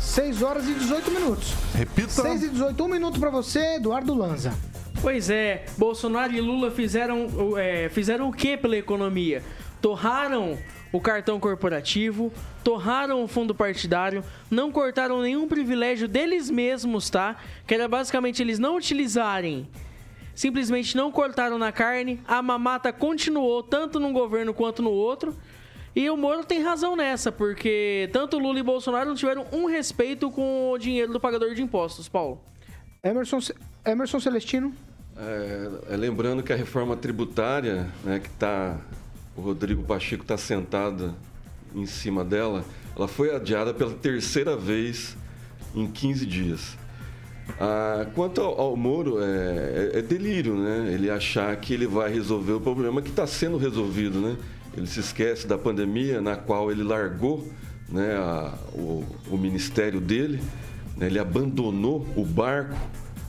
[0.00, 1.52] 6 horas e 18 minutos.
[1.74, 2.10] Repita.
[2.10, 4.54] 6 e 18, um minuto para você, Eduardo Lanza.
[5.00, 9.42] Pois é, Bolsonaro e Lula fizeram, é, fizeram o que pela economia?
[9.80, 10.58] Torraram
[10.96, 12.32] o cartão corporativo,
[12.64, 17.36] torraram o fundo partidário, não cortaram nenhum privilégio deles mesmos, tá?
[17.66, 19.68] Que era basicamente eles não utilizarem
[20.36, 25.34] simplesmente não cortaram na carne, a mamata continuou tanto num governo quanto no outro.
[25.96, 30.30] E o Moro tem razão nessa, porque tanto Lula e Bolsonaro não tiveram um respeito
[30.30, 32.38] com o dinheiro do pagador de impostos, Paulo.
[33.02, 33.38] Emerson,
[33.82, 34.74] Emerson Celestino.
[35.16, 38.78] É, é, lembrando que a reforma tributária, né, que tá,
[39.36, 41.14] o Rodrigo Pacheco está sentado
[41.74, 42.64] em cima dela,
[42.96, 45.16] ela foi adiada pela terceira vez
[45.74, 46.78] em 15 dias.
[47.60, 50.90] Ah, quanto ao, ao Moro, é, é, é, delírio, né?
[50.92, 54.36] Ele achar que ele vai resolver o problema que está sendo resolvido, né?
[54.76, 57.46] Ele se esquece da pandemia na qual ele largou
[57.88, 60.40] né, a, o, o, ministério dele,
[60.96, 61.06] né?
[61.06, 62.76] ele abandonou o barco,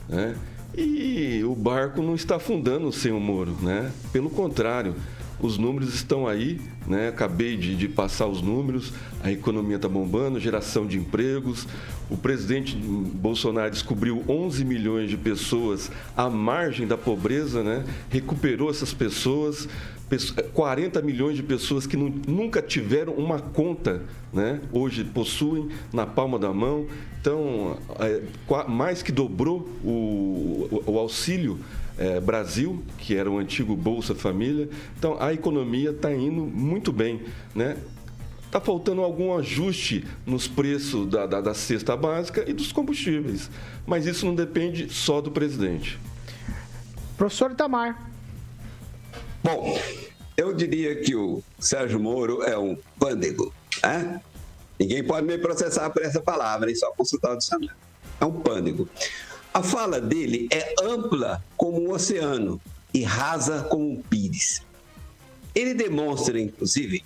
[0.08, 0.34] né?
[0.76, 3.90] E o barco não está afundando sem o Moro, né?
[4.12, 4.94] Pelo contrário,
[5.40, 7.08] os números estão aí, né?
[7.08, 11.66] Acabei de, de passar os números, a economia está bombando, geração de empregos.
[12.10, 17.84] O presidente Bolsonaro descobriu 11 milhões de pessoas à margem da pobreza, né?
[18.08, 19.68] Recuperou essas pessoas.
[20.54, 24.58] 40 milhões de pessoas que nunca tiveram uma conta, né?
[24.72, 26.86] hoje possuem na palma da mão.
[27.20, 28.22] Então, é,
[28.66, 31.58] mais que dobrou o, o, o auxílio
[31.98, 34.68] é, Brasil, que era o antigo Bolsa Família.
[34.96, 37.22] Então, a economia está indo muito bem.
[37.54, 37.76] Né?
[38.46, 43.50] Está faltando algum ajuste nos preços da, da, da cesta básica e dos combustíveis.
[43.86, 45.98] Mas isso não depende só do presidente.
[47.16, 48.10] Professor Itamar.
[49.42, 49.78] Bom,
[50.36, 53.52] eu diria que o Sérgio Moro é um pândego.
[53.82, 54.20] Né?
[54.78, 57.76] Ninguém pode me processar por essa palavra, é só consultar o dicionário.
[58.20, 58.88] É um pândego.
[59.52, 62.60] A fala dele é ampla como um oceano
[62.92, 64.62] e rasa como um pires.
[65.54, 67.02] Ele demonstra, inclusive,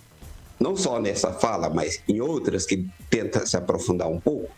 [0.59, 4.51] não só nessa fala, mas em outras que tenta se aprofundar um pouco,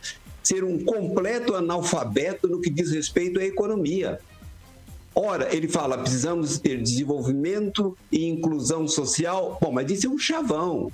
[0.44, 4.20] ser um completo analfabeto no que diz respeito à economia.
[5.14, 9.58] Ora, ele fala, precisamos ter desenvolvimento e inclusão social.
[9.62, 10.92] Bom, mas isso é um chavão.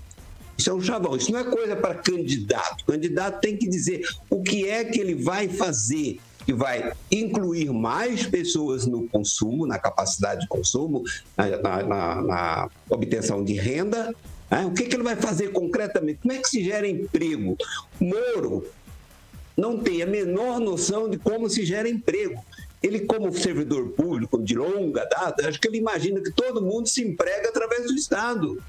[0.57, 1.15] Isso é um chavão.
[1.15, 2.83] Isso não é coisa para candidato.
[2.83, 7.71] O candidato tem que dizer o que é que ele vai fazer que vai incluir
[7.71, 11.03] mais pessoas no consumo, na capacidade de consumo,
[11.37, 14.13] na, na, na obtenção de renda.
[14.49, 14.65] Né?
[14.65, 16.19] O que, que ele vai fazer concretamente?
[16.21, 17.57] Como é que se gera emprego?
[17.99, 18.65] Moro
[19.55, 22.43] não tem a menor noção de como se gera emprego.
[22.81, 27.03] Ele, como servidor público de longa data, acho que ele imagina que todo mundo se
[27.03, 28.61] emprega através do Estado.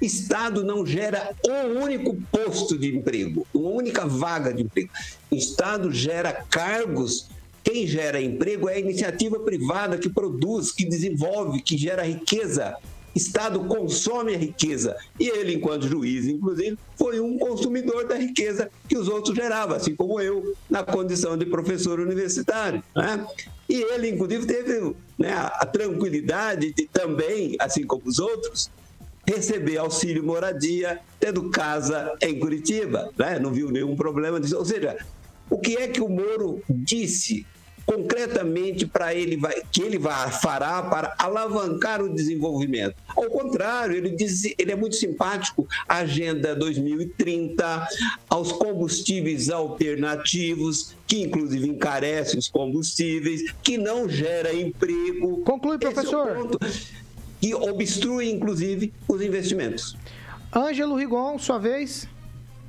[0.00, 4.90] Estado não gera um único posto de emprego, uma única vaga de emprego.
[5.30, 7.28] Estado gera cargos.
[7.64, 12.76] Quem gera emprego é a iniciativa privada que produz, que desenvolve, que gera riqueza.
[13.14, 14.96] Estado consome a riqueza.
[15.18, 19.94] E ele, enquanto juiz, inclusive, foi um consumidor da riqueza que os outros geravam, assim
[19.94, 22.82] como eu, na condição de professor universitário.
[22.94, 23.26] Né?
[23.68, 28.70] E ele, inclusive, teve né, a tranquilidade de também, assim como os outros,
[29.28, 33.38] receber auxílio moradia, tendo casa em Curitiba, né?
[33.38, 34.56] não viu nenhum problema disso.
[34.56, 34.96] Ou seja,
[35.50, 37.46] O que é que o Moro disse
[37.86, 42.94] concretamente para ele vai, que ele vai, fará para alavancar o desenvolvimento.
[43.16, 47.88] Ao contrário, ele diz, ele é muito simpático à agenda 2030,
[48.28, 55.38] aos combustíveis alternativos, que inclusive encarece os combustíveis, que não gera emprego.
[55.44, 56.28] Conclui, professor.
[56.28, 56.58] É ponto,
[57.40, 59.96] que obstrui inclusive os investimentos.
[60.54, 62.08] Ângelo Rigon, sua vez.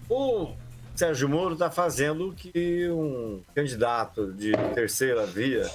[0.10, 0.54] O
[0.96, 5.70] Sérgio Moro está fazendo o que um candidato de terceira via,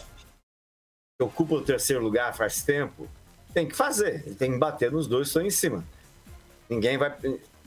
[1.19, 3.09] que ocupa o terceiro lugar faz tempo,
[3.55, 4.23] tem que fazer.
[4.27, 5.85] Ele tem que bater nos dois estão em cima.
[6.69, 7.15] Ninguém vai.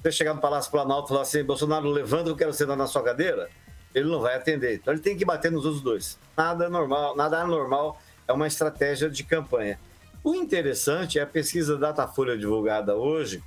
[0.03, 3.01] Você chegar no Palácio Planalto e falar assim: Bolsonaro, levanta, eu quero sentar na sua
[3.01, 3.49] cadeira.
[3.95, 4.75] Ele não vai atender.
[4.75, 6.19] Então ele tem que bater nos outros dois.
[6.37, 9.79] Nada é normal, nada anormal, é uma estratégia de campanha.
[10.27, 13.41] O interessante é a pesquisa Datafolha divulgada hoje,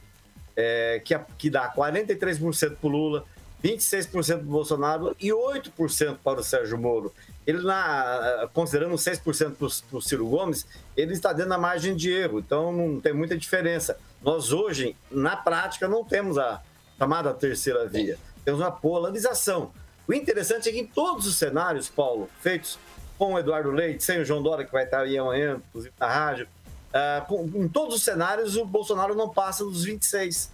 [0.56, 3.26] é, que, que dá 43% para o Lula,
[3.62, 7.12] 26% para o Bolsonaro e 8% para o Sérgio Moro.
[7.46, 9.56] Ele, na, considerando 6%
[9.90, 10.66] para o Ciro Gomes,
[10.96, 13.98] ele está dentro da margem de erro, então não tem muita diferença.
[14.22, 16.62] Nós hoje, na prática, não temos a
[16.98, 19.70] chamada terceira via, temos uma polarização.
[20.08, 22.78] O interessante é que em todos os cenários, Paulo, feitos
[23.18, 26.08] com o Eduardo Leite, sem o João Dória, que vai estar aí amanhã, inclusive na
[26.08, 26.48] rádio,
[26.90, 30.50] uh, com, em todos os cenários o Bolsonaro não passa dos 26.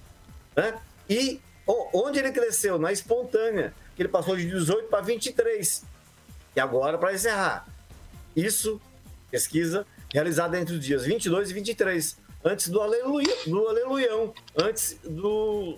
[0.57, 0.79] Né?
[1.09, 2.79] E Onde ele cresceu?
[2.79, 5.85] Na espontânea, que ele passou de 18 para 23.
[6.55, 7.67] E agora, para encerrar,
[8.37, 8.81] isso,
[9.31, 15.77] pesquisa realizada entre os dias 22 e 23, antes do, aleluia, do aleluião, antes do,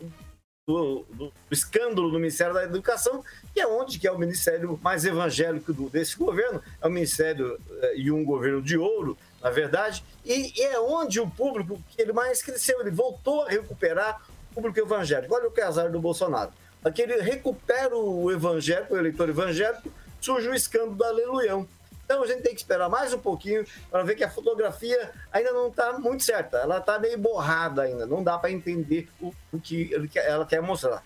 [0.66, 5.06] do, do, escândalo do Ministério da Educação, que é onde que é o ministério mais
[5.06, 10.04] evangélico do, desse governo, é o ministério eh, e um governo de ouro, na verdade,
[10.24, 14.20] e, e é onde o público que ele mais cresceu, ele voltou a recuperar
[14.54, 15.34] público evangélico.
[15.34, 16.50] Olha o que é azar do Bolsonaro.
[16.84, 21.68] Aqui ele recupera o evangélico, o eleitor evangélico, surge o escândalo do aleluião.
[22.04, 25.52] Então a gente tem que esperar mais um pouquinho para ver que a fotografia ainda
[25.52, 26.58] não está muito certa.
[26.58, 28.06] Ela está meio borrada ainda.
[28.06, 31.04] Não dá para entender o, o que ela quer mostrar.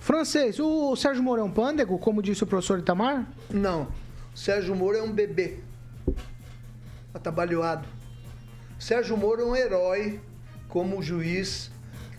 [0.00, 3.26] Francês, o Sérgio Moro é um pândego, como disse o professor Itamar?
[3.48, 3.84] Não.
[4.34, 5.60] O Sérgio Moro é um bebê.
[7.14, 7.86] Atabalhoado.
[8.78, 10.20] Sérgio Moro é um herói
[10.68, 11.70] como juiz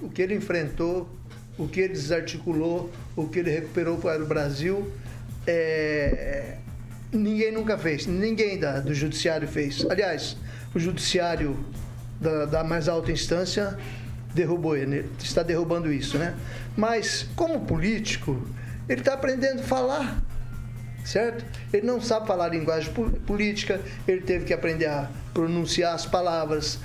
[0.01, 1.09] o que ele enfrentou,
[1.57, 4.91] o que ele desarticulou, o que ele recuperou para o Brasil,
[5.47, 6.57] é...
[7.11, 9.85] ninguém nunca fez, ninguém da, do judiciário fez.
[9.89, 10.37] Aliás,
[10.73, 11.57] o judiciário
[12.19, 13.77] da, da mais alta instância
[14.33, 16.35] derrubou ele, está derrubando isso, né?
[16.75, 18.45] Mas como político,
[18.87, 20.21] ele está aprendendo a falar,
[21.05, 21.45] certo?
[21.71, 22.91] Ele não sabe falar linguagem
[23.25, 26.79] política, ele teve que aprender a pronunciar as palavras,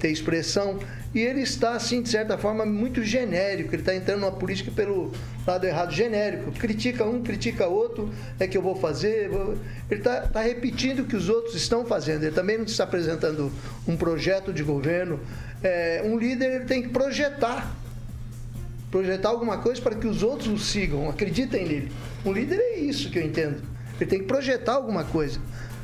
[0.00, 0.78] ter expressão.
[1.14, 3.74] E ele está, assim, de certa forma, muito genérico.
[3.74, 5.12] Ele está entrando numa política pelo
[5.46, 6.52] lado errado, genérico.
[6.52, 9.28] Critica um, critica outro, é que eu vou fazer.
[9.28, 9.56] Vou...
[9.90, 12.24] Ele está tá repetindo o que os outros estão fazendo.
[12.24, 13.50] Ele também não está apresentando
[13.86, 15.20] um projeto de governo.
[15.62, 17.74] É, um líder ele tem que projetar.
[18.90, 21.92] Projetar alguma coisa para que os outros o sigam, acreditem nele.
[22.24, 23.62] Um líder é isso que eu entendo.
[24.00, 25.38] Ele tem que projetar alguma coisa.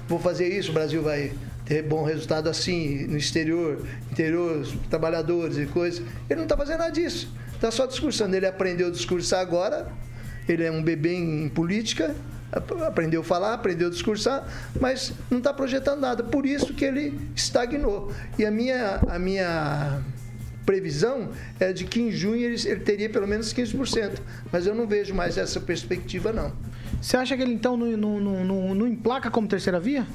[0.09, 1.33] Vou fazer isso, o Brasil vai
[1.65, 6.03] ter bom resultado assim no exterior, interior, trabalhadores e coisas.
[6.29, 7.33] Ele não está fazendo nada disso.
[7.55, 8.37] Está só discursando.
[8.37, 9.89] Ele aprendeu a discursar agora,
[10.49, 12.15] ele é um bebê em política,
[12.87, 14.47] aprendeu a falar, aprendeu a discursar,
[14.79, 16.23] mas não está projetando nada.
[16.23, 18.13] Por isso que ele estagnou.
[18.39, 20.03] E a minha, a minha
[20.65, 24.19] previsão é de que em junho ele, ele teria pelo menos 15%.
[24.51, 26.53] Mas eu não vejo mais essa perspectiva, não.
[27.01, 30.07] Você acha que ele então não, não, não, não emplaca como terceira via?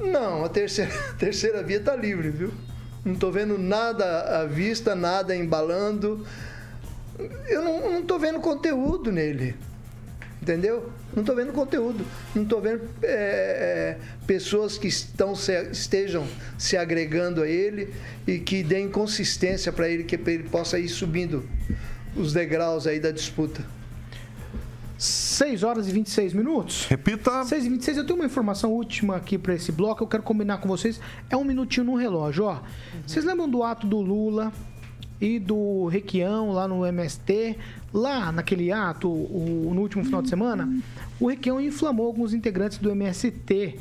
[0.00, 2.52] Não, a terceira, a terceira via está livre, viu?
[3.04, 6.26] Não estou vendo nada à vista, nada embalando.
[7.46, 9.54] Eu não estou vendo conteúdo nele.
[10.40, 10.90] Entendeu?
[11.14, 12.04] Não estou vendo conteúdo.
[12.34, 16.26] Não estou vendo é, é, pessoas que estão se, estejam
[16.58, 17.94] se agregando a ele
[18.26, 21.48] e que deem consistência para ele, que ele possa ir subindo
[22.16, 23.64] os degraus aí da disputa.
[24.96, 26.86] 6 horas e 26 minutos.
[26.86, 27.44] Repita.
[27.44, 27.98] 6 e 26.
[27.98, 30.02] Eu tenho uma informação última aqui para esse bloco.
[30.02, 31.00] Eu quero combinar com vocês.
[31.28, 32.54] É um minutinho no relógio, ó.
[32.54, 32.60] Uhum.
[33.06, 34.52] Vocês lembram do ato do Lula
[35.20, 37.56] e do Requião lá no MST?
[37.92, 40.68] Lá naquele ato, o, no último final de semana,
[41.20, 43.78] o Requião inflamou alguns integrantes do MST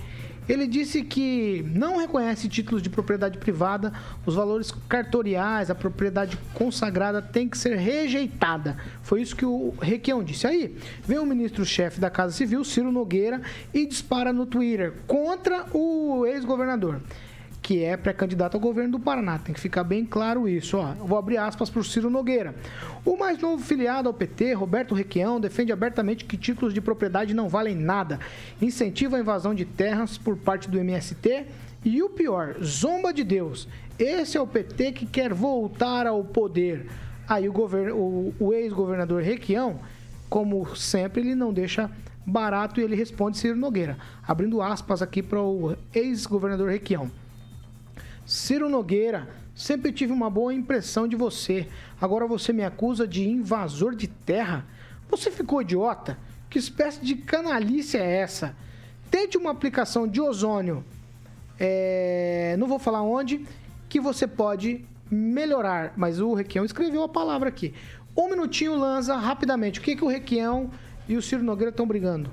[0.47, 3.93] ele disse que não reconhece títulos de propriedade privada,
[4.25, 8.77] os valores cartoriais, a propriedade consagrada tem que ser rejeitada.
[9.01, 10.45] Foi isso que o Requião disse.
[10.45, 13.41] Aí, vem o ministro-chefe da Casa Civil, Ciro Nogueira,
[13.73, 16.99] e dispara no Twitter contra o ex-governador.
[17.63, 19.39] Que é pré-candidato ao governo do Paraná.
[19.39, 20.77] Tem que ficar bem claro isso.
[20.77, 20.93] Ó.
[20.95, 22.53] Vou abrir aspas para o Ciro Nogueira.
[23.05, 27.47] O mais novo filiado ao PT, Roberto Requião, defende abertamente que títulos de propriedade não
[27.47, 28.19] valem nada,
[28.61, 31.45] incentiva a invasão de terras por parte do MST
[31.85, 33.67] e o pior, zomba de Deus.
[33.97, 36.87] Esse é o PT que quer voltar ao poder.
[37.27, 39.79] Aí o, o, o ex-governador Requião,
[40.29, 41.89] como sempre, ele não deixa
[42.25, 43.97] barato e ele responde Ciro Nogueira.
[44.27, 47.09] Abrindo aspas aqui para o ex-governador Requião.
[48.25, 51.67] Ciro Nogueira, sempre tive uma boa impressão de você.
[51.99, 54.65] Agora você me acusa de invasor de terra?
[55.09, 56.17] Você ficou idiota?
[56.49, 58.55] Que espécie de canalice é essa?
[59.11, 60.83] Tente uma aplicação de ozônio,
[61.59, 62.55] é...
[62.57, 63.45] não vou falar onde,
[63.87, 65.93] que você pode melhorar.
[65.95, 67.73] Mas o Requião escreveu a palavra aqui.
[68.15, 69.79] Um minutinho, Lanza, rapidamente.
[69.79, 70.71] O que, que o Requião
[71.07, 72.31] e o Ciro Nogueira estão brigando?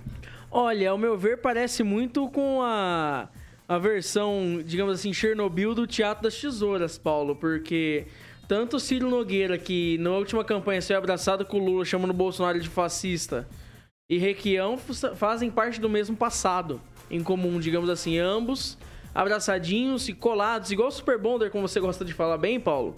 [0.51, 3.29] Olha, ao meu ver, parece muito com a
[3.71, 8.05] a versão, digamos assim, Chernobyl do Teatro das Tesouras, Paulo, porque
[8.49, 12.59] tanto Ciro Nogueira, que na última campanha foi abraçado com o Lula chamando o Bolsonaro
[12.59, 13.49] de fascista,
[14.09, 14.77] e Requião
[15.15, 18.77] fazem parte do mesmo passado em comum, digamos assim, ambos
[19.15, 22.97] abraçadinhos e colados, igual o Super Bonder, como você gosta de falar bem, Paulo,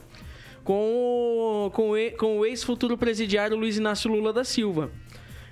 [0.64, 4.90] com o, com o, com o ex-futuro presidiário Luiz Inácio Lula da Silva.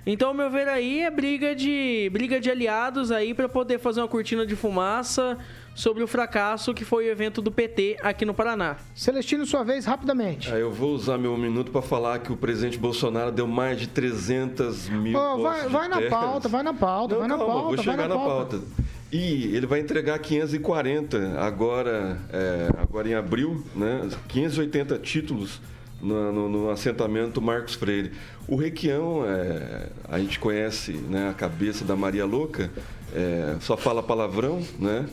[0.05, 4.01] Então, ao meu ver aí, é briga de, briga de aliados aí para poder fazer
[4.01, 5.37] uma cortina de fumaça
[5.75, 8.77] sobre o fracasso que foi o evento do PT aqui no Paraná.
[8.95, 10.51] Celestino, sua vez, rapidamente.
[10.51, 13.87] Ah, eu vou usar meu minuto para falar que o presidente Bolsonaro deu mais de
[13.87, 17.75] 300 mil oh, vai, vai na pauta, vai na pauta, Não, vai calma, na pauta.
[17.75, 18.57] Vou chegar na, na pauta.
[18.57, 18.65] pauta.
[19.11, 24.09] E ele vai entregar 540 agora, é, agora em abril, né?
[24.29, 25.61] 580 títulos
[26.01, 28.11] no, no, no, assentamento Marcos Freire.
[28.47, 32.71] O Requião, é, a gente conhece né, a cabeça da Maria Louca,
[33.13, 35.05] é, só fala palavrão, né?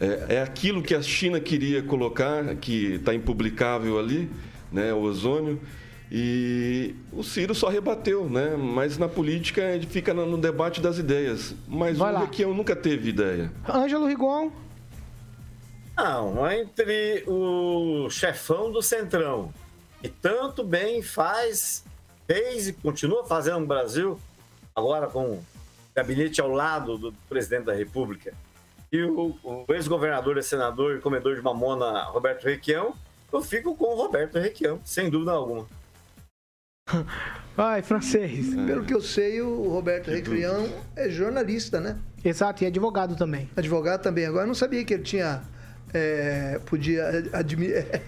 [0.00, 4.30] É, é, aquilo que a China queria colocar, que está impublicável ali,
[4.70, 5.60] né, o ozônio,
[6.10, 8.56] e o Ciro só rebateu, né?
[8.56, 11.54] Mas na política a gente fica no debate das ideias.
[11.66, 12.20] Mas Vai o lá.
[12.20, 13.52] Requião nunca teve ideia.
[13.68, 14.50] Ângelo Rigon.
[15.96, 19.52] Não, entre o chefão do Centrão,
[20.02, 21.84] e tanto bem faz,
[22.26, 24.20] fez e continua fazendo no Brasil,
[24.74, 25.44] agora com o
[25.94, 28.32] gabinete ao lado do presidente da República,
[28.90, 32.94] e o, o ex-governador e senador e comedor de mamona Roberto Requião,
[33.32, 35.66] eu fico com o Roberto Requião, sem dúvida alguma.
[37.54, 38.56] Vai, francês.
[38.56, 38.66] É.
[38.66, 41.98] Pelo que eu sei, o Roberto Requião é jornalista, né?
[42.24, 43.50] Exato, e advogado também.
[43.56, 44.26] Advogado também.
[44.26, 45.42] Agora eu não sabia que ele tinha
[45.92, 47.82] é, podia admi, é,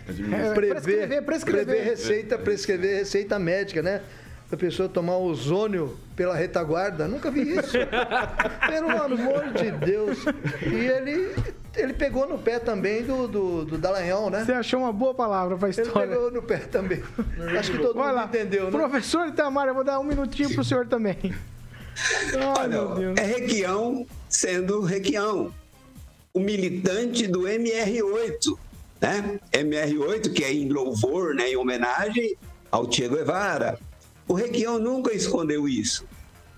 [0.54, 1.66] prever, prescrever, prescrever.
[1.66, 4.02] prever receita, prescrever receita médica, né?
[4.52, 7.06] A pessoa tomar ozônio pela retaguarda.
[7.06, 7.78] Nunca vi isso.
[8.66, 10.18] Pelo amor de Deus.
[10.60, 11.32] E ele,
[11.76, 14.44] ele pegou no pé também do, do, do Dallagnol, né?
[14.44, 16.02] Você achou uma boa palavra pra história.
[16.02, 17.00] Ele pegou no pé também.
[17.56, 18.24] Acho que todo Vai mundo lá.
[18.24, 18.70] entendeu, né?
[18.72, 21.32] Professor Itamar, eu vou dar um minutinho pro senhor também.
[22.58, 23.18] Ai, meu Deus.
[23.18, 25.52] É Requião sendo Requião
[26.32, 28.58] o militante do MR8,
[29.00, 29.40] né?
[29.52, 32.36] MR8, que é em louvor, né, em homenagem
[32.70, 33.78] ao Che Guevara.
[34.28, 36.04] O Requião nunca escondeu isso.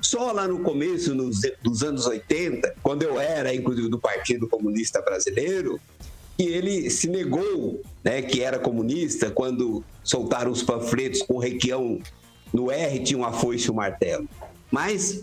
[0.01, 5.01] Só lá no começo nos, dos anos 80, quando eu era, inclusive, do Partido Comunista
[5.01, 5.81] Brasileiro,
[6.37, 12.01] que ele se negou né, que era comunista quando soltaram os panfletos com o Requião
[12.53, 14.29] no R, tinha uma foice e um martelo.
[14.71, 15.23] Mas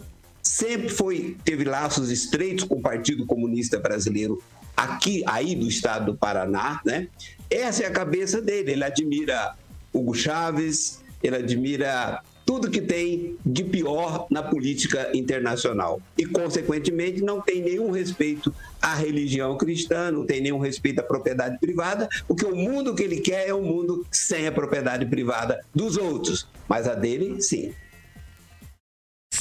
[0.49, 4.41] sempre foi teve laços estreitos com o Partido Comunista Brasileiro
[4.75, 7.07] aqui aí do estado do Paraná, né?
[7.51, 8.71] Essa é a cabeça dele.
[8.71, 9.53] Ele admira
[9.93, 16.01] Hugo Chávez, ele admira tudo que tem de pior na política internacional.
[16.17, 21.59] E, consequentemente, não tem nenhum respeito à religião cristã, não tem nenhum respeito à propriedade
[21.59, 25.95] privada, porque o mundo que ele quer é um mundo sem a propriedade privada dos
[25.95, 26.47] outros.
[26.67, 27.71] Mas a dele, sim.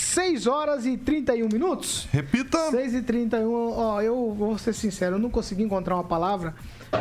[0.08, 2.08] 6 horas e 31 minutos.
[2.10, 2.70] Repita.
[2.70, 3.52] 6 e 31.
[3.52, 6.54] Ó, eu vou ser sincero, eu não consegui encontrar uma palavra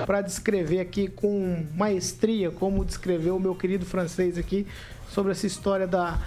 [0.05, 4.67] para descrever aqui com maestria como descreveu o meu querido francês aqui
[5.09, 6.19] sobre essa história da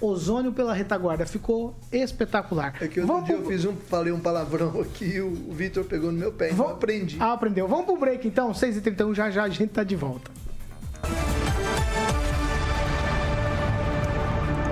[0.00, 1.26] ozônio pela retaguarda.
[1.26, 2.74] Ficou espetacular.
[2.80, 3.46] É que outro Vamos dia pro...
[3.46, 6.66] eu fiz um, falei um palavrão aqui e o Vitor pegou no meu pé, então
[6.66, 7.16] eu aprendi.
[7.18, 7.66] Ah, aprendeu.
[7.66, 10.30] Vamos pro break então, 6h31, já já a gente tá de volta.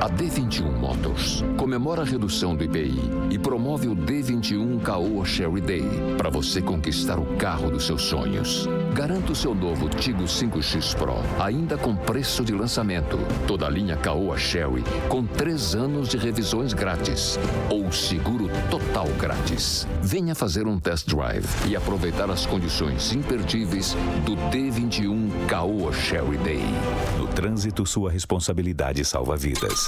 [0.00, 5.82] A D21 Motors comemora a redução do IPI e promove o D21 Caoa Sherry Day
[6.16, 8.68] para você conquistar o carro dos seus sonhos.
[8.94, 13.18] Garanta o seu novo Tigo 5X Pro, ainda com preço de lançamento.
[13.48, 17.36] Toda a linha Caoa Sherry, com três anos de revisões grátis.
[17.68, 19.84] Ou seguro total grátis.
[20.00, 26.64] Venha fazer um test drive e aproveitar as condições imperdíveis do D21 Caoa Sherry Day.
[27.18, 29.87] No trânsito, sua responsabilidade salva vidas.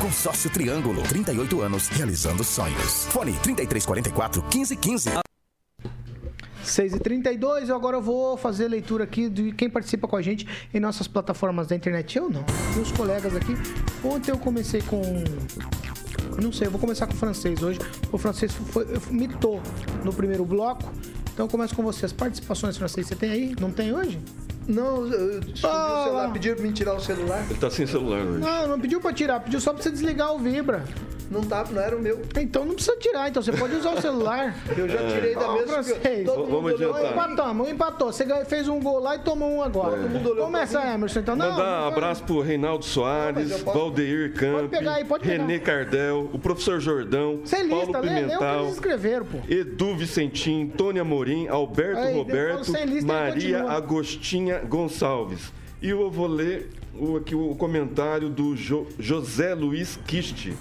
[0.00, 3.04] Consórcio Triângulo, 38 anos, realizando sonhos.
[3.10, 5.10] Fone 3344 1515.
[6.64, 11.06] 6h32, eu agora vou fazer leitura aqui de quem participa com a gente em nossas
[11.06, 12.16] plataformas da internet.
[12.16, 12.42] Eu não,
[12.74, 13.54] meus colegas aqui.
[14.02, 15.02] Ontem eu comecei com.
[16.42, 17.78] Não sei, eu vou começar com o francês hoje.
[18.10, 19.60] O francês foi, mitou
[20.02, 20.90] no primeiro bloco.
[21.34, 22.06] Então eu começo com você.
[22.06, 23.54] As participações francês você tem aí?
[23.60, 24.18] Não tem hoje?
[24.70, 26.32] Não, eu descobri o celular.
[26.32, 27.44] Pediram pra mim tirar o celular.
[27.50, 28.40] Ele tá sem celular hoje.
[28.40, 30.84] Não, não pediu pra tirar, pediu só pra você desligar o Vibra.
[31.30, 32.20] Não, tá, não era o meu.
[32.40, 34.56] Então não precisa tirar, então você pode usar o celular.
[34.76, 35.82] Eu já tirei da mesma.
[36.24, 37.12] Todo Vamos adiantar.
[37.12, 38.12] Empatamos, empatou.
[38.12, 39.96] Você ganhou- fez um gol lá e tomou um agora.
[39.96, 41.36] Todo mundo olhou Começa, Emerson, então.
[41.36, 45.44] Não, Mandar um abraço pro Reinaldo Soares, Não, Valdeir Camp, pegar aí, pode pegar.
[45.46, 49.26] René Cardel, o professor Jordão, Sem Paulo lista, lê, lê o que Pimental, eles escreveram,
[49.26, 49.38] pô.
[49.48, 53.62] Edu Vicentim, Tony Amorim, Alberto Aí, Roberto, lista, Maria.
[53.70, 55.52] Agostinha Gonçalves.
[55.80, 60.52] E eu vou ler o, aqui o comentário do Jo- José Luiz Kist.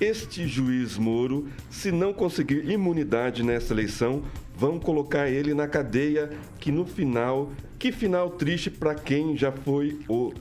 [0.00, 4.22] Este juiz Moro, se não conseguir imunidade nessa eleição,
[4.54, 6.30] vão colocar ele na cadeia,
[6.60, 10.34] que no final, que final triste para quem já foi o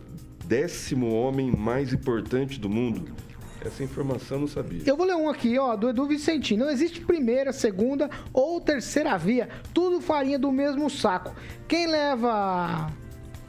[0.43, 3.05] décimo homem mais importante do mundo.
[3.61, 4.81] Essa informação eu não sabia.
[4.85, 6.65] Eu vou ler um aqui, ó, do Edu Vicentinho.
[6.65, 9.49] Não existe primeira, segunda ou terceira via.
[9.73, 11.33] Tudo farinha do mesmo saco.
[11.67, 12.91] Quem leva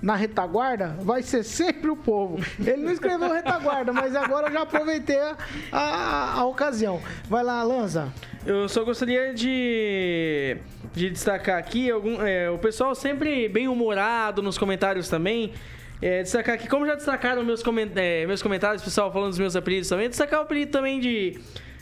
[0.02, 2.38] na retaguarda vai ser sempre o povo.
[2.58, 5.36] Ele não escreveu retaguarda, mas agora eu já aproveitei a,
[5.72, 7.00] a- a ocasião.
[7.28, 8.12] Vai lá, Lanza.
[8.44, 10.56] Eu só gostaria de,
[10.94, 15.52] de destacar aqui algum, é, o pessoal sempre bem humorado nos comentários também.
[16.00, 19.56] É, destacar aqui, como já destacaram meus, comen- é, meus comentários, pessoal falando dos meus
[19.56, 21.40] apelidos também, destacar o apelido também de.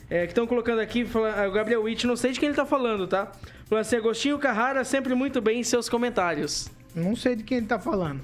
[0.08, 2.64] é, que estão colocando aqui, fala- o Gabriel Witt, não sei de quem ele tá
[2.64, 3.32] falando, tá?
[3.66, 6.70] Falando assim, Agostinho Carrara sempre muito bem em seus comentários.
[6.95, 8.20] Não sei de quem ele tá falando.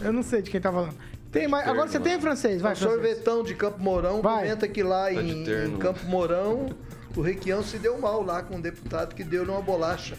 [0.00, 0.94] Eu não sei de quem tá falando.
[1.30, 1.68] Tem mais.
[1.68, 3.00] Agora você tem francês, vai, O francês.
[3.00, 4.44] sorvetão de Campo Mourão Vai.
[4.44, 5.76] comenta que lá Tá em, terno.
[5.76, 6.70] em Campo Mourão
[7.16, 10.16] o Requião se deu mal lá com um deputado que deu uma bolacha.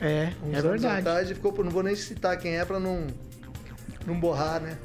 [0.00, 1.00] É, Uns é verdade.
[1.00, 1.64] atrás e ficou por.
[1.64, 3.06] Não vou nem citar quem é pra não,
[4.06, 4.78] não borrar, né?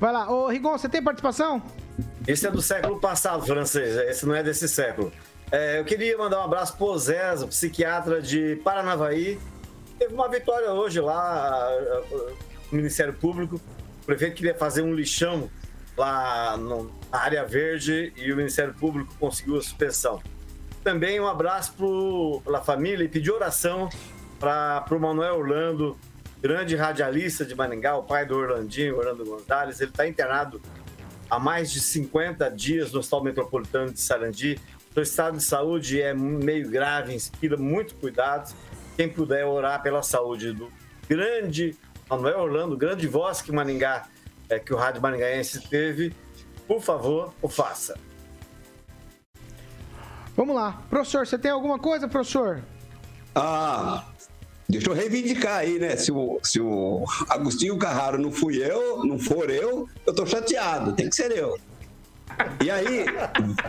[0.00, 0.30] Vai lá.
[0.32, 1.60] Ô, Rigon, você tem participação?
[2.26, 3.96] Esse é do século passado, francês.
[3.96, 5.12] Esse não é desse século.
[5.50, 9.38] É, eu queria mandar um abraço pro Zés, o psiquiatra de Paranavaí.
[9.98, 12.02] Teve uma vitória hoje lá a- a-
[12.70, 13.60] no Ministério Público.
[14.02, 15.50] O prefeito queria fazer um lixão
[15.96, 16.86] lá na
[17.18, 20.22] área verde e o Ministério Público conseguiu a suspensão.
[20.84, 23.88] Também um abraço pro, pela família e pedir oração
[24.38, 25.98] para o Manuel Orlando,
[26.40, 29.80] grande radialista de Maringá, o pai do Orlandinho, Orlando Gonzalez.
[29.80, 30.62] Ele está internado
[31.28, 34.58] há mais de 50 dias no Hospital Metropolitano de Sarandi.
[34.96, 38.52] O estado de saúde é meio grave, inspira muito cuidado.
[38.98, 40.72] Quem puder orar pela saúde do
[41.08, 41.76] grande
[42.10, 44.08] Manuel Orlando, grande voz que Maringá,
[44.48, 46.12] é, que o Rádio Maringaense teve,
[46.66, 47.96] por favor, o faça.
[50.36, 50.82] Vamos lá.
[50.90, 52.60] Professor, você tem alguma coisa, professor?
[53.36, 54.04] Ah,
[54.68, 55.96] deixa eu reivindicar aí, né?
[55.96, 60.92] Se o, se o Agostinho Carraro não fui eu, não for eu, eu tô chateado,
[60.92, 61.56] tem que ser eu.
[62.64, 63.04] E aí,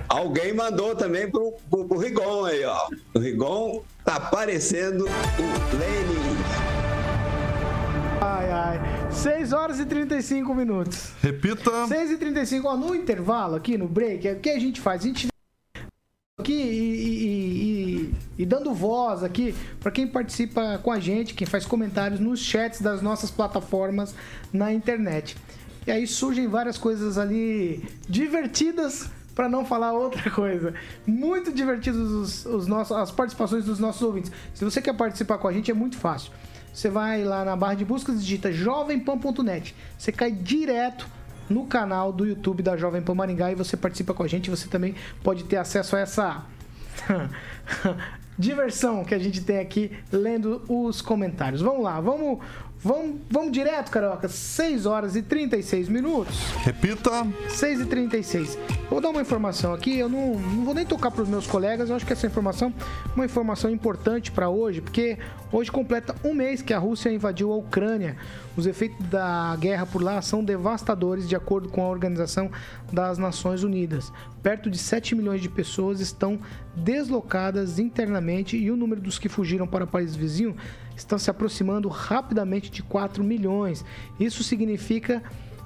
[0.07, 2.88] alguém mandou também pro, pro, pro Rigon aí, ó.
[3.13, 6.38] O Rigon tá parecendo o Lenin.
[8.22, 8.80] Ai, ai.
[9.11, 11.11] 6 horas e 35 minutos.
[11.22, 11.88] Repita.
[11.88, 15.01] 6 e 35, ó, no intervalo aqui, no break, o que a gente faz?
[15.03, 15.28] A gente
[16.39, 17.26] aqui e, e-
[18.05, 22.39] e- e dando voz aqui para quem participa com a gente, quem faz comentários nos
[22.39, 24.15] chats das nossas plataformas
[24.53, 25.36] na internet.
[25.90, 30.72] E aí surgem várias coisas ali divertidas, para não falar outra coisa.
[31.04, 34.32] Muito divertidos os, os nossos, as participações dos nossos ouvintes.
[34.54, 36.32] Se você quer participar com a gente, é muito fácil.
[36.72, 39.76] Você vai lá na barra de buscas e digita jovempan.net.
[39.98, 41.08] Você cai direto
[41.50, 44.48] no canal do YouTube da Jovem Pan Maringá e você participa com a gente.
[44.52, 46.46] Você também pode ter acesso a essa
[48.38, 51.62] diversão que a gente tem aqui lendo os comentários.
[51.62, 52.38] Vamos lá, vamos.
[52.82, 54.30] Vamos, vamos direto, Carioca.
[54.30, 56.36] 6 horas e 36 minutos.
[56.63, 57.27] Repita.
[57.49, 58.55] 6 e 36.
[58.55, 59.97] Eu vou dar uma informação aqui.
[59.97, 61.89] Eu não, não vou nem tocar para os meus colegas.
[61.89, 65.17] Eu acho que essa informação é uma informação importante para hoje, porque
[65.52, 68.18] hoje completa um mês que a Rússia invadiu a Ucrânia.
[68.56, 72.52] Os efeitos da guerra por lá são devastadores, de acordo com a Organização
[72.91, 74.12] das Nações Unidas.
[74.43, 76.39] Perto de 7 milhões de pessoas estão
[76.76, 80.56] deslocadas internamente e o número dos que fugiram para o país vizinho
[80.95, 83.84] está se aproximando rapidamente de 4 milhões.
[84.20, 85.24] Isso significa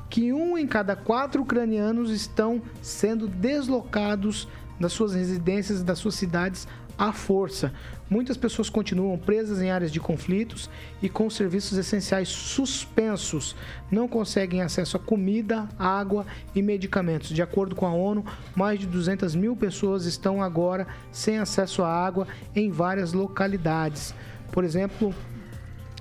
[0.10, 4.48] que um em cada quatro ucranianos estão sendo deslocados
[4.80, 6.68] das suas residências, das suas cidades
[6.98, 7.74] à força.
[8.10, 10.70] Muitas pessoas continuam presas em áreas de conflitos
[11.02, 13.56] e com serviços essenciais suspensos.
[13.89, 17.30] Não conseguem acesso a comida, água e medicamentos.
[17.30, 18.26] De acordo com a ONU,
[18.56, 24.14] mais de 200 mil pessoas estão agora sem acesso à água em várias localidades.
[24.52, 25.14] Por exemplo,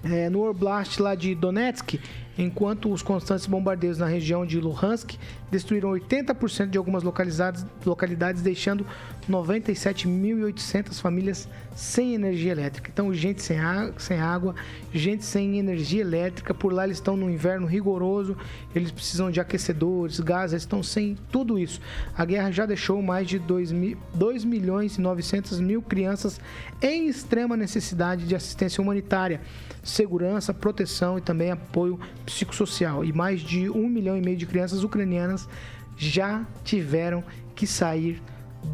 [0.05, 2.01] é, no Oblast lá de Donetsk,
[2.37, 5.17] enquanto os constantes bombardeios na região de Luhansk
[5.51, 8.87] destruíram 80% de algumas localidades, deixando
[9.29, 12.91] 97.800 famílias sem energia elétrica.
[12.93, 13.59] Então, gente sem,
[13.99, 14.55] sem água,
[14.93, 16.55] gente sem energia elétrica.
[16.55, 18.37] Por lá eles estão no inverno rigoroso,
[18.75, 21.81] eles precisam de aquecedores, gás, eles estão sem tudo isso.
[22.17, 26.41] A guerra já deixou mais de 2, mil, 2 milhões e 900 mil crianças
[26.81, 29.41] em extrema necessidade de assistência humanitária,
[29.83, 33.05] segurança, proteção e também apoio psicossocial.
[33.05, 35.49] E mais de um milhão e meio de crianças ucranianas
[35.97, 37.23] já tiveram
[37.55, 38.23] que sair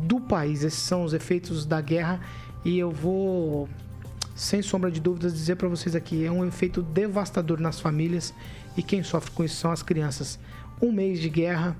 [0.02, 0.62] do país.
[0.62, 2.20] Esses são os efeitos da guerra
[2.64, 3.68] e eu vou,
[4.34, 8.34] sem sombra de dúvidas, dizer para vocês aqui: é um efeito devastador nas famílias
[8.76, 10.38] e quem sofre com isso são as crianças.
[10.80, 11.76] Um mês de guerra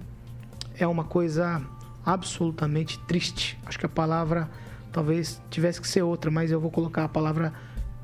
[0.77, 1.63] é uma coisa
[2.05, 3.59] absolutamente triste.
[3.67, 4.49] Acho que a palavra
[4.93, 7.53] talvez tivesse que ser outra, mas eu vou colocar a palavra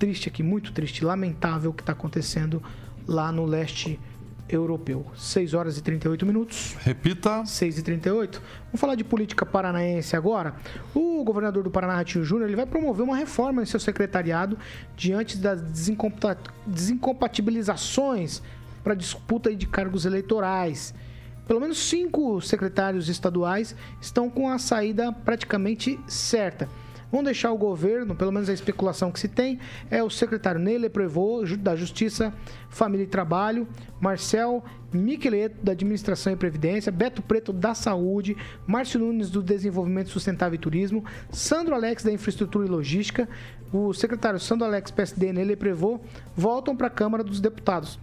[0.04, 2.62] triste aqui, muito triste, lamentável o que está acontecendo
[3.08, 3.98] lá no leste
[4.46, 5.06] europeu.
[5.16, 6.76] 6 horas e 38 minutos.
[6.80, 7.42] Repita.
[7.46, 8.42] 6 e 38.
[8.66, 10.56] Vamos falar de política paranaense agora.
[10.94, 14.58] O governador do Paraná, Ratinho Júnior, ele vai promover uma reforma em seu secretariado
[14.94, 15.62] diante das
[16.66, 18.42] desincompatibilizações
[18.82, 20.92] para disputa de cargos eleitorais.
[21.48, 26.68] Pelo menos cinco secretários estaduais estão com a saída praticamente certa
[27.14, 30.88] vão deixar o governo, pelo menos a especulação que se tem, é o secretário Nele
[30.88, 32.34] Prevot, da Justiça,
[32.68, 33.68] Família e Trabalho,
[34.00, 38.36] Marcel Miqueleto, da Administração e Previdência, Beto Preto, da Saúde,
[38.66, 43.28] Márcio Nunes, do Desenvolvimento Sustentável e Turismo, Sandro Alex, da Infraestrutura e Logística,
[43.72, 46.00] o secretário Sandro Alex, PSD, Nele Prevot,
[46.34, 47.96] voltam para a Câmara dos Deputados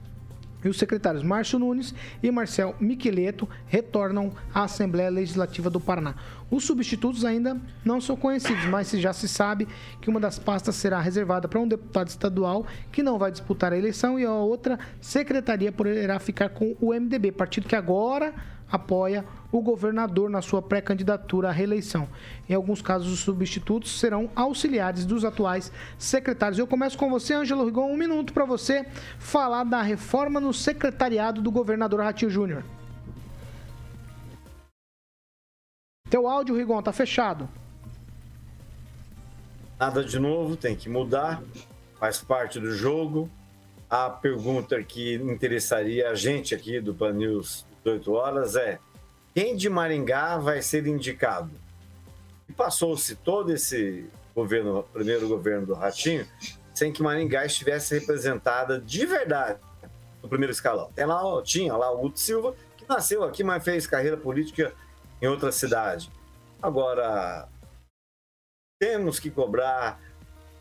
[0.64, 6.16] e os secretários Márcio Nunes e Marcel Miqueleto retornam à Assembleia Legislativa do Paraná.
[6.50, 9.68] Os substitutos ainda não são conhecidos, mas já se sabe
[10.02, 13.78] que uma das pastas será reservada para um deputado estadual que não vai disputar a
[13.78, 18.34] eleição e a outra secretaria poderá ficar com o MDB, partido que agora
[18.72, 22.08] apoia o governador na sua pré-candidatura à reeleição.
[22.48, 26.60] Em alguns casos, os substitutos serão auxiliares dos atuais secretários.
[26.60, 28.86] Eu começo com você, Ângelo Rigon, um minuto para você
[29.18, 32.64] falar da reforma no secretariado do governador Ratinho Júnior.
[36.08, 37.50] Teu áudio, Rigon, tá fechado.
[39.80, 41.42] Nada de novo, tem que mudar,
[42.00, 43.28] faz parte do jogo.
[43.90, 48.80] A pergunta que interessaria a gente aqui do Pan News 18 horas é
[49.34, 51.52] quem de Maringá vai ser indicado?
[52.50, 56.28] E passou-se todo esse governo, primeiro governo do Ratinho,
[56.74, 59.60] sem que Maringá estivesse representada de verdade
[60.22, 60.92] no primeiro escalão.
[60.94, 64.74] Tem lá, tinha lá o Guto Silva, que nasceu aqui, mas fez carreira política
[65.22, 66.12] em outra cidade.
[66.62, 67.48] Agora,
[68.80, 70.00] temos que cobrar,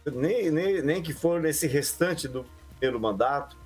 [0.07, 2.47] nem, nem, nem que for nesse restante do
[2.79, 3.57] primeiro mandato,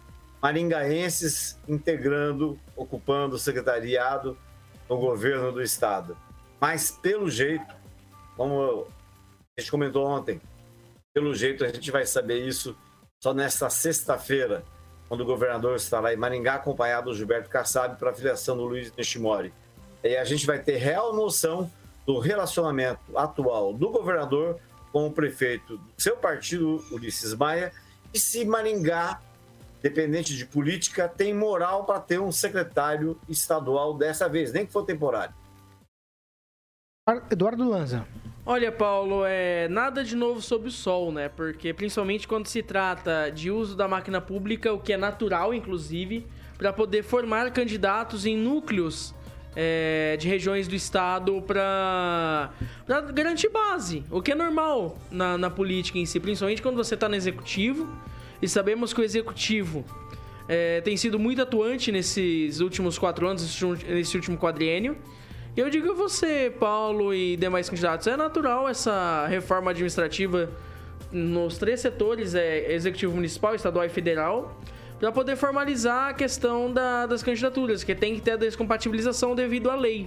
[0.40, 4.36] maringaenses integrando, ocupando o secretariado
[4.88, 6.16] no governo do estado.
[6.60, 7.74] Mas, pelo jeito,
[8.36, 8.86] como
[9.56, 10.40] a gente comentou ontem,
[11.12, 12.76] pelo jeito a gente vai saber isso
[13.22, 14.64] só nesta sexta-feira,
[15.08, 18.92] quando o governador estará em Maringá, acompanhado do Gilberto Kassab para a filiação do Luiz
[18.96, 19.52] Nishimori.
[20.02, 21.70] E a gente vai ter real noção
[22.06, 24.58] do relacionamento atual do governador
[24.92, 27.72] com o prefeito do seu partido, Ulisses Maia,
[28.12, 29.20] e se Maringá
[29.84, 34.82] dependente de política, tem moral para ter um secretário estadual dessa vez, nem que for
[34.82, 35.34] temporário.
[37.30, 38.06] Eduardo Lanza.
[38.46, 41.28] Olha, Paulo, é nada de novo sob o sol, né?
[41.28, 46.26] Porque principalmente quando se trata de uso da máquina pública, o que é natural, inclusive,
[46.56, 49.14] para poder formar candidatos em núcleos
[49.54, 52.50] é, de regiões do estado para
[53.12, 57.06] garantir base, o que é normal na, na política em si, principalmente quando você está
[57.06, 57.86] no executivo
[58.44, 59.82] e sabemos que o executivo
[60.46, 63.42] é, tem sido muito atuante nesses últimos quatro anos,
[63.88, 64.98] nesse último- quadriênio.
[65.56, 70.50] E eu digo a você, Paulo e demais candidatos, é natural essa reforma administrativa
[71.10, 74.60] nos três setores, é executivo municipal, estadual e federal,
[75.00, 79.70] para poder formalizar a questão da- das candidaturas, que tem que ter a descompatibilização devido
[79.70, 80.06] à lei.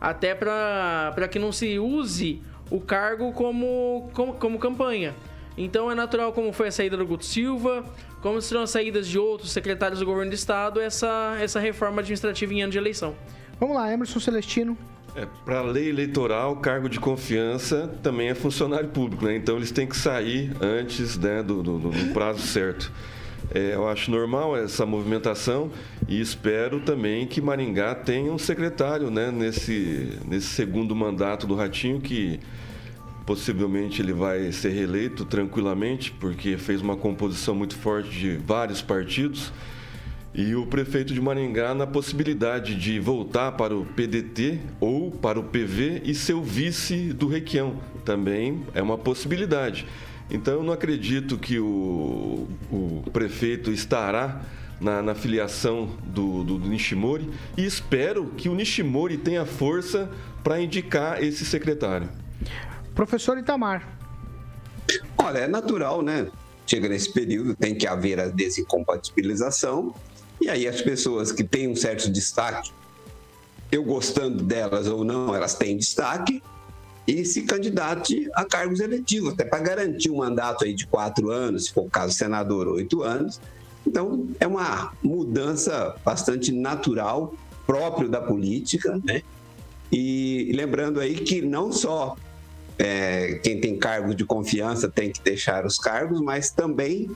[0.00, 5.14] Até para que não se use o cargo como, como, como campanha.
[5.62, 7.84] Então é natural, como foi a saída do Guto Silva,
[8.22, 12.52] como serão as saídas de outros secretários do governo do estado, essa, essa reforma administrativa
[12.54, 13.14] em ano de eleição.
[13.58, 14.76] Vamos lá, Emerson Celestino.
[15.14, 19.36] É, para a lei eleitoral, cargo de confiança também é funcionário público, né?
[19.36, 22.90] Então eles têm que sair antes né, do, do- do- do prazo certo.
[23.52, 25.70] É, eu acho normal essa movimentação
[26.08, 32.00] e espero também que Maringá tenha um secretário né, nesse, nesse segundo mandato do Ratinho,
[32.00, 32.38] que
[33.26, 39.52] possivelmente ele vai ser reeleito tranquilamente, porque fez uma composição muito forte de vários partidos.
[40.32, 45.42] E o prefeito de Maringá na possibilidade de voltar para o PDT ou para o
[45.42, 47.76] PV e ser o vice do Requião.
[48.04, 49.86] Também é uma possibilidade.
[50.30, 54.40] Então eu não acredito que o, o prefeito estará
[54.80, 60.10] na, na filiação do, do, do Nishimori e espero que o Nishimori tenha força
[60.42, 62.08] para indicar esse secretário.
[63.00, 63.98] Professor Itamar.
[65.16, 66.30] Olha, é natural, né?
[66.66, 69.94] Chega nesse período, tem que haver a desincompatibilização,
[70.38, 72.70] e aí as pessoas que têm um certo destaque,
[73.72, 76.42] eu gostando delas ou não, elas têm destaque,
[77.06, 81.64] e se candidate a cargos eletivos, até para garantir um mandato aí de quatro anos,
[81.64, 83.40] se for o caso senador, oito anos.
[83.86, 87.32] Então, é uma mudança bastante natural,
[87.66, 89.22] próprio da política, né?
[89.90, 92.14] E lembrando aí que não só
[92.80, 97.10] é, quem tem cargos de confiança tem que deixar os cargos, mas também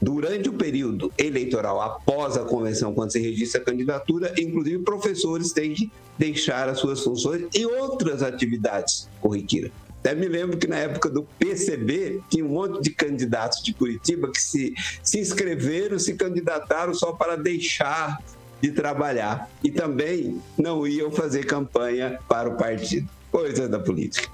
[0.00, 5.72] durante o período eleitoral, após a convenção, quando se registra a candidatura, inclusive professores têm
[5.72, 9.72] que deixar as suas funções e outras atividades corriqueiras.
[10.00, 14.30] Até me lembro que na época do PCB tinha um monte de candidatos de Curitiba
[14.30, 18.22] que se, se inscreveram, se candidataram só para deixar
[18.60, 23.08] de trabalhar e também não iam fazer campanha para o partido.
[23.30, 24.28] Coisa da política.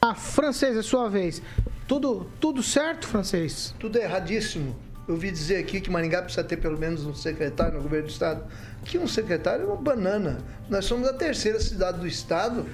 [0.00, 1.42] A francês, é sua vez.
[1.86, 3.74] Tudo, tudo certo, francês?
[3.78, 4.74] Tudo erradíssimo.
[5.06, 8.10] Eu ouvi dizer aqui que Maringá precisa ter pelo menos um secretário no governo do
[8.10, 8.44] estado.
[8.84, 10.38] Que um secretário é uma banana.
[10.70, 12.64] Nós somos a terceira cidade do estado.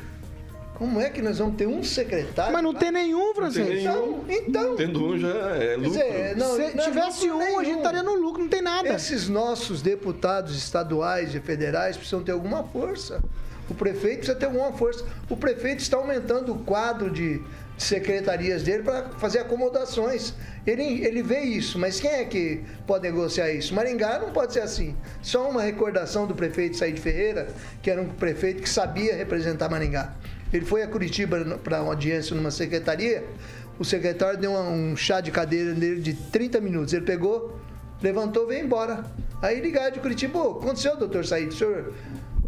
[0.75, 2.53] Como é que nós vamos ter um secretário?
[2.53, 3.81] Mas não tem nenhum, francês.
[3.81, 4.77] Então, então.
[4.77, 5.91] Tendo um já é lucro.
[5.91, 7.77] dizer, não, Se não, tivesse um, a gente nenhum.
[7.79, 8.91] estaria no lucro, não tem nada.
[8.91, 13.23] Esses nossos deputados estaduais e federais precisam ter alguma força.
[13.69, 15.05] O prefeito precisa ter alguma força.
[15.29, 17.41] O prefeito está aumentando o quadro de
[17.77, 20.35] secretarias dele para fazer acomodações.
[20.67, 23.75] Ele, ele vê isso, mas quem é que pode negociar isso?
[23.75, 24.97] Maringá não pode ser assim.
[25.21, 27.49] Só uma recordação do prefeito Said Ferreira,
[27.83, 30.15] que era um prefeito que sabia representar Maringá.
[30.53, 33.25] Ele foi a Curitiba para uma audiência numa secretaria,
[33.79, 36.95] o secretário deu um chá de cadeira nele de 30 minutos.
[36.95, 37.59] Ele pegou,
[38.01, 39.05] levantou, veio embora.
[39.43, 41.49] Aí ligaram de Curitiba, "Ô, aconteceu, doutor Said?
[41.49, 41.93] O senhor,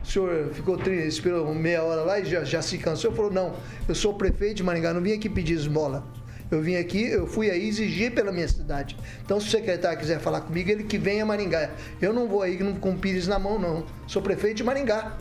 [0.08, 3.12] o senhor ficou tri- esperou meia hora lá e já, já se cansou?
[3.12, 3.54] Falou, não,
[3.86, 6.06] eu sou prefeito de Maringá, não vim aqui pedir esmola.
[6.50, 8.96] Eu vim aqui, eu fui aí exigir pela minha cidade.
[9.22, 11.70] Então, se o secretário quiser falar comigo, ele que venha a Maringá.
[12.00, 13.84] Eu não vou aí com pires na mão, não.
[14.06, 15.18] Sou prefeito de Maringá.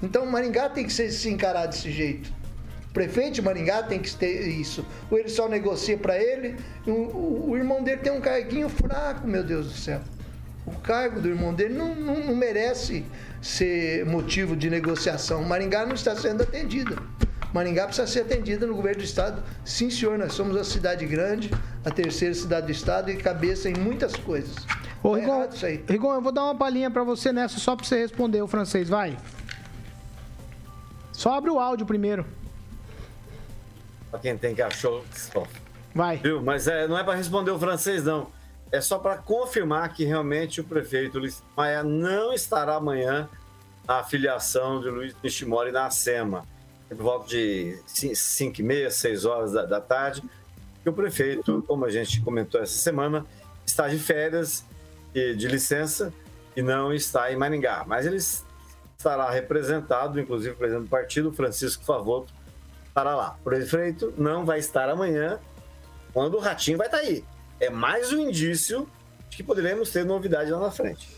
[0.00, 2.32] Então, Maringá tem que ser, se encarar desse jeito.
[2.92, 4.86] Prefeito de Maringá tem que ter isso.
[5.10, 6.54] Ou ele só negocia para ele,
[6.86, 10.00] o, o- o irmão dele tem um carguinho fraco, meu Deus do céu.
[10.76, 13.04] O cargo do irmão dele não, não- não merece
[13.40, 15.42] ser motivo de negociação.
[15.44, 16.96] Maringá não está sendo atendida.
[17.52, 19.42] Maringá precisa ser atendida no governo do estado.
[19.64, 21.50] Sim, senhor, nós somos a cidade grande,
[21.84, 24.54] a terceira cidade do estado e cabeça em muitas coisas.
[25.02, 25.84] Ô, Tá Rigon, isso aí.
[25.88, 28.88] Rigon, eu vou dar uma palhinha pra você nessa, só pra você responder o francês,
[28.88, 29.18] vai.
[31.12, 32.24] Só abre o áudio primeiro.
[34.10, 35.04] Pra quem tem cachorro.
[35.94, 36.16] Vai.
[36.18, 36.42] Viu?
[36.42, 38.28] Mas é, não é para responder o francês, não.
[38.72, 43.28] É só para confirmar que realmente o prefeito Luiz Maia não estará amanhã
[43.86, 46.46] na filiação de Luiz Nishimori na SEMA.
[46.88, 50.22] Por volta de 5 e meia, 6 horas da, da tarde.
[50.84, 53.26] E o prefeito, como a gente comentou essa semana,
[53.66, 54.64] está de férias
[55.14, 56.12] e de licença
[56.56, 57.84] e não está em Maringá.
[57.86, 62.32] Mas ele estará representado, inclusive o presidente do partido, Francisco Favoto,
[62.88, 63.36] estará lá.
[63.40, 65.38] O prefeito não vai estar amanhã,
[66.12, 67.22] quando o Ratinho vai estar aí.
[67.62, 68.88] É mais um indício
[69.30, 71.08] de que poderemos ter novidade lá na frente.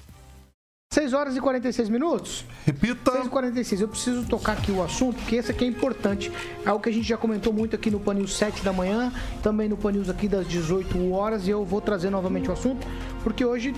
[0.92, 2.44] 6 horas e 46 minutos?
[2.66, 3.12] Repita.
[3.12, 3.80] 6 e 46.
[3.80, 6.30] Eu preciso tocar aqui o assunto, porque esse aqui é importante.
[6.62, 9.10] É algo que a gente já comentou muito aqui no Panil 7 da manhã,
[9.42, 12.86] também no Panil aqui das 18 horas, e eu vou trazer novamente o assunto,
[13.22, 13.74] porque hoje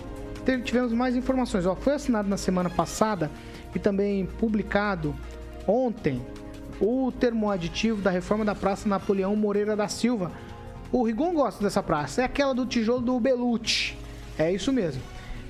[0.65, 1.67] tivemos mais informações.
[1.67, 3.31] Ó, foi assinado na semana passada
[3.73, 5.15] e também publicado
[5.69, 6.21] ontem
[6.81, 10.33] o termo aditivo da reforma da Praça Napoleão Moreira da Silva.
[10.93, 13.97] O Rigon gosta dessa praça, é aquela do tijolo do Belucci.
[14.39, 15.03] É isso mesmo.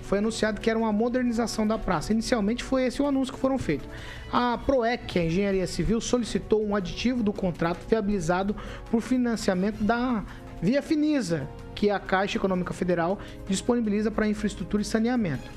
[0.02, 2.12] Foi anunciado que era uma modernização da praça.
[2.12, 3.88] Inicialmente foi esse o anúncio que foram feitos.
[4.32, 8.54] A PROEC, a Engenharia Civil, solicitou um aditivo do contrato viabilizado
[8.90, 10.24] por financiamento da
[10.62, 13.18] Via Finisa, que a Caixa Econômica Federal
[13.48, 15.50] disponibiliza para infraestrutura e saneamento.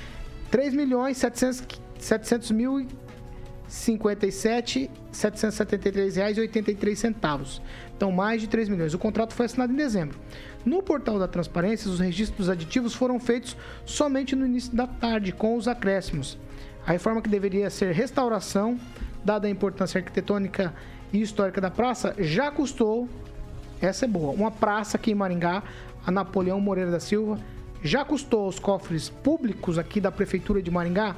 [0.51, 2.87] 3 milhões 700 700 mil
[3.69, 7.63] 57 773 reais e 83 centavos.
[7.97, 8.95] Então mais de 3 milhões.
[8.95, 10.19] O contrato foi assinado em dezembro.
[10.65, 15.57] No portal da Transparência, os registros aditivos foram feitos somente no início da tarde, com
[15.57, 16.39] os acréscimos.
[16.87, 18.79] A reforma que deveria ser restauração,
[19.25, 20.73] dada a importância arquitetônica
[21.13, 23.09] e histórica da praça, já custou,
[23.81, 25.63] essa é boa, uma praça aqui em Maringá,
[26.07, 27.39] a Napoleão Moreira da Silva,
[27.83, 31.15] já custou aos cofres públicos aqui da Prefeitura de Maringá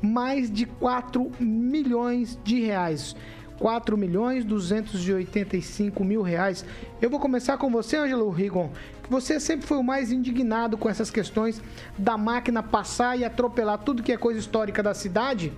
[0.00, 3.14] mais de 4 milhões de reais.
[3.58, 6.64] 4 milhões 285 mil reais.
[7.02, 8.70] Eu vou começar com você, Ângelo Rigon,
[9.10, 11.60] você sempre foi o mais indignado com essas questões
[11.96, 15.52] da máquina passar e atropelar tudo que é coisa histórica da cidade.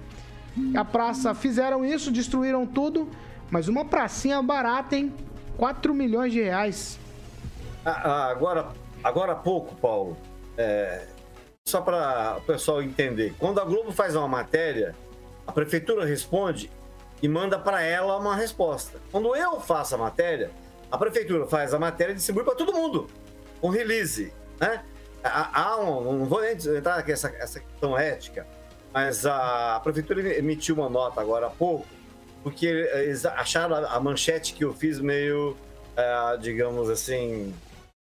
[0.75, 3.09] A praça fizeram isso, destruíram tudo,
[3.51, 5.13] mas uma pracinha barata, hein?
[5.57, 6.99] 4 milhões de reais.
[7.85, 8.69] Ah, ah, agora,
[9.03, 10.17] agora há pouco, Paulo,
[10.57, 11.07] é,
[11.67, 14.95] só para o pessoal entender, quando a Globo faz uma matéria,
[15.47, 16.71] a prefeitura responde
[17.23, 18.99] e manda para ela uma resposta.
[19.11, 20.51] Quando eu faço a matéria,
[20.91, 23.09] a prefeitura faz a matéria e distribui para todo mundo,
[23.63, 24.83] um release, né?
[25.23, 28.47] Há um, não vou entrar aqui essa, essa questão ética,
[28.93, 31.87] mas a prefeitura emitiu uma nota agora há pouco,
[32.43, 35.57] porque eles acharam a manchete que eu fiz meio,
[35.97, 37.55] eh, digamos assim,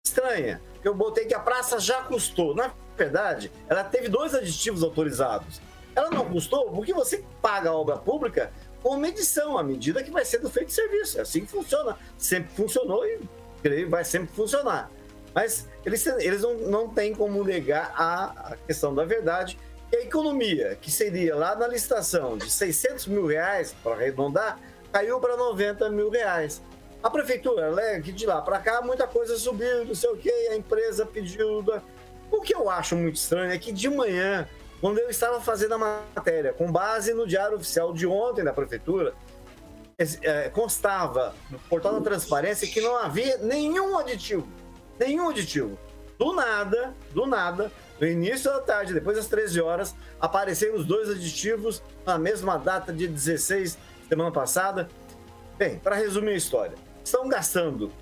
[0.04, 0.60] estranha.
[0.82, 2.54] Eu botei que a praça já custou.
[2.54, 5.60] Na verdade, ela teve dois aditivos autorizados.
[5.94, 8.52] Ela não custou porque você paga a obra pública
[8.82, 11.18] com medição, à medida que vai sendo feito serviço.
[11.18, 11.96] É assim que funciona.
[12.16, 13.20] Sempre funcionou e
[13.62, 14.90] creio vai sempre funcionar.
[15.34, 19.58] Mas eles, eles não, não têm como negar a, a questão da verdade.
[19.92, 24.58] E a economia, que seria lá na licitação de 600 mil reais, para arredondar,
[24.92, 26.62] caiu para 90 mil reais.
[27.02, 30.30] A prefeitura alega que de lá para cá muita coisa subiu, não sei o que,
[30.30, 31.62] a empresa pediu.
[31.62, 31.82] da-
[32.30, 34.46] O que eu acho muito estranho é que de manhã,
[34.80, 35.78] quando eu estava fazendo a
[36.14, 39.12] matéria, com base no diário oficial de ontem da prefeitura,
[40.22, 44.46] é, constava no portal da transparência que não havia nenhum aditivo.
[44.98, 45.78] Nenhum aditivo.
[46.18, 51.10] Do nada, do nada, no início da tarde, depois das 13 horas, apareceram os dois
[51.10, 53.76] aditivos na mesma data de 16,
[54.08, 54.88] semana passada.
[55.58, 56.74] Bem, para resumir a história,
[57.04, 57.92] estão gastando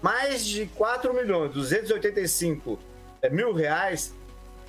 [0.00, 2.78] mais de 4 milhões 285
[3.20, 4.14] eh, mil reais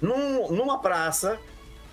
[0.01, 1.39] num- numa praça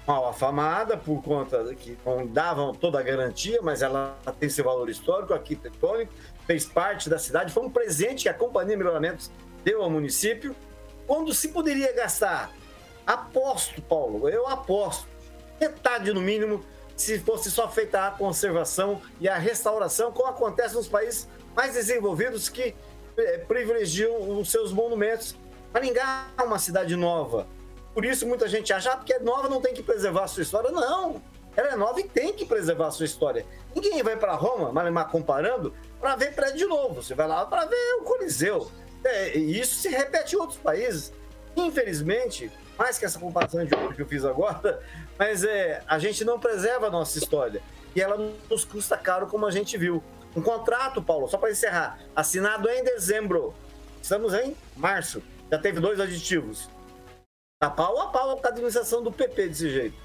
[0.07, 4.91] mal afamada por conta que não davam toda a garantia, mas ela tem seu valor
[4.91, 6.13] histórico, arquitetônico,
[6.47, 9.31] fez parte da cidade, foi um presente que a Companhia Melhoramentos
[9.63, 10.57] deu ao município,
[11.07, 12.51] quando se poderia gastar,
[13.13, 15.07] aposto, Paulo, eu aposto,
[15.61, 16.65] metade no mínimo,
[16.97, 22.49] se fosse só feita a conservação e a restauração, como acontece nos países mais desenvolvidos
[22.49, 22.75] que
[23.17, 25.35] eh, privilegiam os seus monumentos.
[25.73, 27.47] Maringá é uma cidade nova.
[27.95, 30.43] Por isso muita gente acha ah, porque é nova não tem que preservar a sua
[30.43, 30.71] história.
[30.71, 31.21] Não,
[31.57, 33.45] ela é nova e tem que preservar a sua história.
[33.75, 37.03] Ninguém vai para Roma, Malemar comparando, para ver prédio novo.
[37.03, 38.71] Você vai lá para ver o Coliseu.
[39.03, 41.13] É, e isso se repete em outros países.
[41.57, 42.51] Infelizmente,
[42.81, 44.81] mais que essa comparação de ouro que eu fiz agora,
[45.19, 47.61] mas é, a gente não preserva a nossa história.
[47.95, 48.17] E ela
[48.49, 50.03] nos custa caro, como a gente viu.
[50.35, 53.53] Um contrato, Paulo, só para encerrar, assinado em dezembro.
[54.01, 55.23] Estamos em março.
[55.51, 56.71] Já teve dois aditivos.
[57.61, 59.97] Tá pau a pau com a administração do PP desse jeito.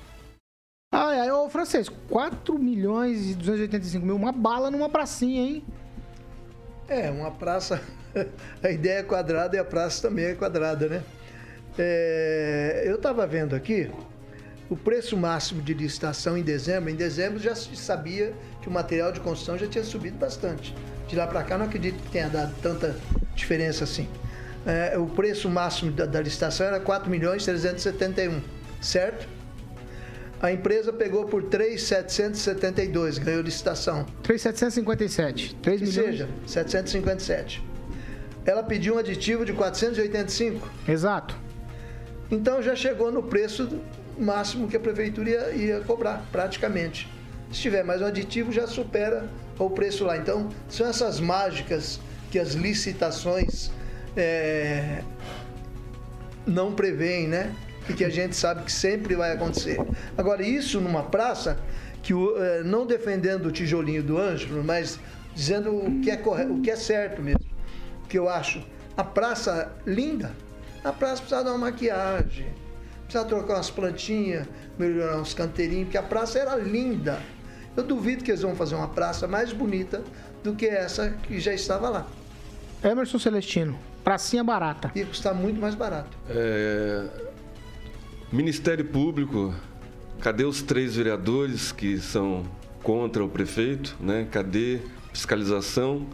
[0.91, 5.65] Ai, ai, ô francês, 4 milhões e 285 mil, uma bala numa pracinha, hein?
[6.89, 7.82] É, uma praça.
[8.61, 11.03] A ideia é quadrada e a praça também é quadrada, né?
[11.78, 13.89] É, eu estava vendo aqui
[14.69, 16.89] o preço máximo de licitação em dezembro.
[16.89, 20.76] Em dezembro já se sabia que o material de construção já tinha subido bastante.
[21.07, 22.95] De lá para cá, não acredito que tenha dado tanta
[23.36, 24.07] diferença assim.
[24.65, 28.41] É, o preço máximo da, da licitação era 4 milhões 371,
[28.82, 29.28] certo?
[30.41, 34.05] A empresa pegou por 3,772, ganhou licitação.
[34.23, 35.55] 3,757.
[35.61, 36.05] 3 Que milhões.
[36.07, 37.63] seja, 757.
[38.45, 40.67] Ela pediu um aditivo de 485.
[40.88, 41.45] Exato.
[42.32, 43.80] Então já chegou no preço
[44.17, 47.07] máximo que a prefeitura ia, ia cobrar, praticamente.
[47.51, 50.17] Se tiver mais um aditivo, já supera o preço lá.
[50.17, 51.99] Então, são essas mágicas
[52.32, 53.71] que as licitações
[54.15, 55.01] é,
[56.45, 57.53] não prevêem, né?
[57.88, 59.80] E que a gente sabe que sempre vai acontecer.
[60.17, 61.57] Agora, isso numa praça,
[62.01, 64.99] que é, não defendendo o tijolinho do Ângelo, mas
[65.34, 67.45] dizendo o que é correto, o que é certo mesmo.
[68.09, 68.65] Que eu acho.
[68.97, 70.32] A praça linda,
[70.86, 72.45] a praça precisa dar uma maquiagem,
[73.05, 77.19] precisa trocar umas plantinhas, melhorar uns canteirinhos, porque a praça era linda.
[77.75, 80.03] Eu duvido que eles vão fazer uma praça mais bonita
[80.43, 82.07] do que essa que já estava lá.
[82.83, 84.91] Emerson Celestino, pracinha barata.
[84.93, 86.15] Ia custar muito mais barato.
[86.29, 87.07] É,
[88.31, 89.55] Ministério Público,
[90.21, 92.43] cadê os três vereadores que são
[92.83, 93.97] contra o prefeito?
[93.99, 94.27] Né?
[94.31, 94.81] Cadê
[95.11, 96.05] fiscalização?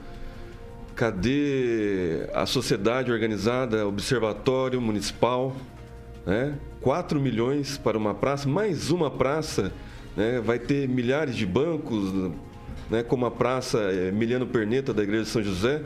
[1.02, 5.56] Cadê a sociedade organizada, observatório municipal?
[6.24, 6.54] Né?
[6.80, 9.74] 4 milhões para uma praça, mais uma praça,
[10.16, 10.40] né?
[10.40, 12.14] vai ter milhares de bancos,
[12.88, 13.02] né?
[13.02, 13.80] como a praça
[14.10, 15.82] Emiliano Perneta da Igreja de São José.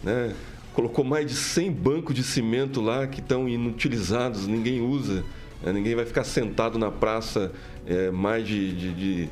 [0.00, 0.32] Né?
[0.72, 5.24] Colocou mais de 100 bancos de cimento lá que estão inutilizados, ninguém usa.
[5.60, 5.72] Né?
[5.72, 7.50] Ninguém vai ficar sentado na praça
[7.84, 9.28] é, mais de, de, de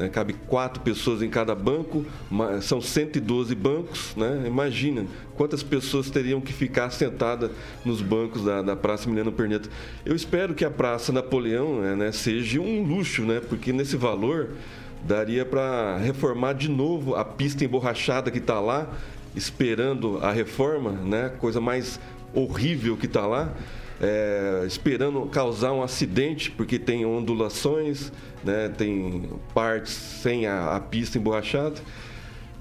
[0.00, 0.08] né?
[0.08, 2.06] Cabe quatro pessoas em cada banco,
[2.62, 4.16] são 112 bancos.
[4.16, 4.44] Né?
[4.46, 5.04] Imagina
[5.36, 7.50] quantas pessoas teriam que ficar sentadas
[7.84, 9.68] nos bancos da, da Praça Mileno Perneta.
[10.04, 13.42] Eu espero que a Praça Napoleão né, seja um luxo, né?
[13.46, 14.52] porque nesse valor
[15.04, 18.90] daria para reformar de novo a pista emborrachada que está lá,
[19.36, 21.30] esperando a reforma, né?
[21.38, 22.00] coisa mais
[22.34, 23.54] horrível que está lá
[24.00, 28.10] é, esperando causar um acidente, porque tem ondulações,
[28.42, 31.76] né, tem partes sem a, a pista emborrachada.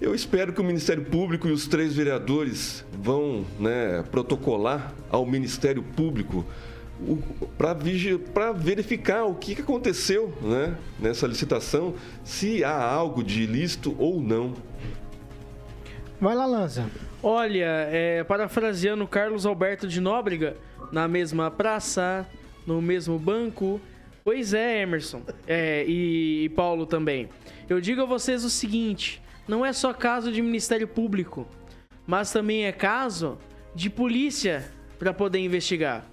[0.02, 5.84] Eu espero que o Ministério Público e os três vereadores vão né, protocolar ao Ministério
[5.84, 6.46] Público
[7.58, 11.96] para verificar o que, aconteceu né, nessa licitação,
[12.26, 14.54] se há algo de ilícito ou não.
[16.20, 16.90] Vai lá, Lanza.
[17.22, 20.56] Olha, é, parafraseando Carlos Alberto de Nóbrega,
[20.92, 22.26] na mesma praça,
[22.66, 23.82] no mesmo banco.
[24.24, 25.22] Pois é, Emerson.
[25.46, 27.28] É, e, e Paulo também.
[27.68, 31.46] Eu digo a vocês o seguinte: não é só caso de Ministério Público,
[32.08, 33.38] mas também é caso
[33.76, 36.06] de polícia para poder investigar.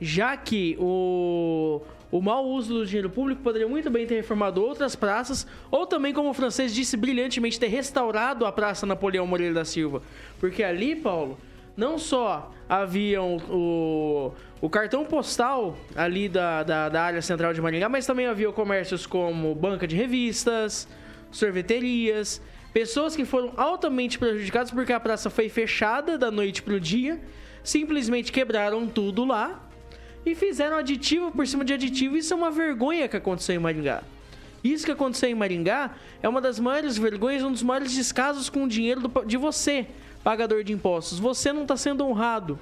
[0.00, 1.80] Já que o,
[2.14, 6.14] o mau uso do dinheiro público poderia muito bem ter reformado outras praças, ou também,
[6.14, 10.00] como o francês disse brilhantemente, ter restaurado a Praça Napoleão Moreira da Silva.
[10.38, 11.36] Porque ali, Paulo,
[11.76, 17.88] não só haviam o, o cartão postal ali da, da, da, área central de Maringá,
[17.88, 20.86] mas também havia comércios como banca de revistas,
[21.32, 22.40] sorveterias,
[22.72, 27.20] pessoas que foram altamente prejudicadas porque a praça foi fechada da noite para o dia,
[27.64, 29.63] simplesmente quebraram tudo lá
[30.24, 32.16] e fizeram aditivo por cima de aditivo.
[32.16, 34.02] Isso é uma vergonha que aconteceu em Maringá.
[34.62, 38.64] Isso que aconteceu em Maringá é uma das maiores vergonhas, um dos maiores descasos com
[38.64, 39.86] o dinheiro do, de você,
[40.22, 42.58] pagador de impostos, você não está sendo honrado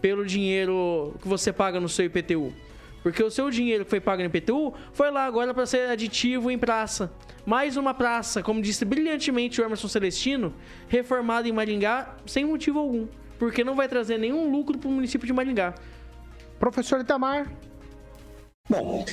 [0.00, 2.54] pelo dinheiro que você paga no seu IPTU.
[3.02, 6.50] Porque o seu dinheiro que foi pago no IPTU foi lá agora para ser aditivo
[6.50, 7.10] em praça.
[7.46, 10.54] Mais uma praça, como disse brilhantemente o Emerson Celestino,
[10.88, 13.08] reformada em Maringá sem motivo algum.
[13.38, 15.74] Porque não vai trazer nenhum lucro para o município de Maringá.
[16.60, 17.50] Professor Itamar.
[18.68, 19.04] Bom,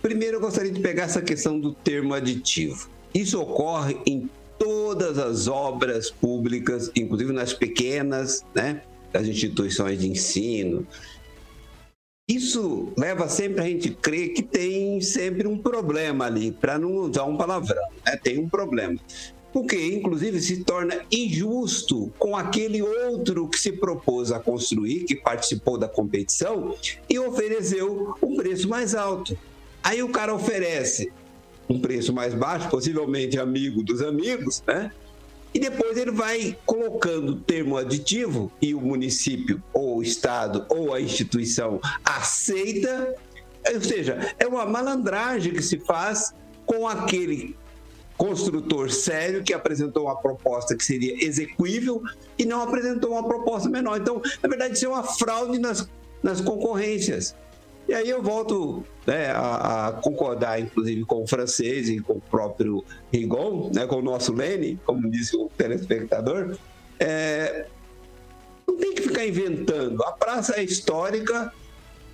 [0.00, 2.88] primeiro eu gostaria de pegar essa questão do termo aditivo.
[3.12, 8.82] Isso ocorre em todas as obras públicas, inclusive nas pequenas, né,
[9.12, 10.86] das instituições de ensino.
[12.30, 16.94] Isso leva sempre a gente a crer que tem sempre um problema ali, para não
[16.94, 18.16] usar um palavrão, né?
[18.16, 18.96] tem um problema.
[19.52, 25.76] Porque, inclusive, se torna injusto com aquele outro que se propôs a construir, que participou
[25.76, 26.74] da competição
[27.08, 29.36] e ofereceu um preço mais alto.
[29.82, 31.12] Aí o cara oferece
[31.68, 34.90] um preço mais baixo, possivelmente amigo dos amigos, né?
[35.54, 41.00] E depois ele vai colocando termo aditivo e o município, ou o estado, ou a
[41.00, 43.14] instituição aceita.
[43.74, 46.32] Ou seja, é uma malandragem que se faz
[46.64, 47.54] com aquele
[48.16, 52.02] construtor sério que apresentou uma proposta que seria execuível
[52.38, 53.98] e não apresentou uma proposta menor.
[54.00, 55.88] Então, na verdade, isso é uma fraude nas,
[56.22, 57.34] nas concorrências.
[57.88, 62.20] E aí eu volto né, a, a, concordar, inclusive, com o francês e com o
[62.20, 66.56] próprio Rigon, né, com o nosso Lene, como disse o telespectador.
[67.00, 67.66] É,
[68.66, 70.02] não tem que ficar inventando.
[70.04, 71.52] A praça é histórica,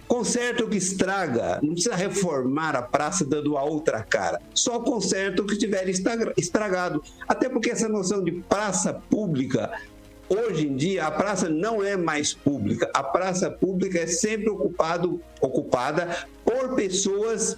[0.09, 1.61] conserta o que estraga.
[1.63, 4.41] Não precisa reformar a praça dando a outra cara.
[4.55, 5.89] Só conserta o que estiver
[6.37, 7.03] estragado.
[7.29, 9.71] Até porque essa noção de praça pública
[10.29, 12.91] hoje em dia a praça não é mais pública.
[12.95, 17.57] A praça pública é sempre ocupado, ocupada por pessoas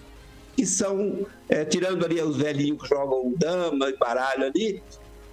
[0.56, 4.82] que são, é, tirando ali os velhinhos que jogam dama e baralho ali,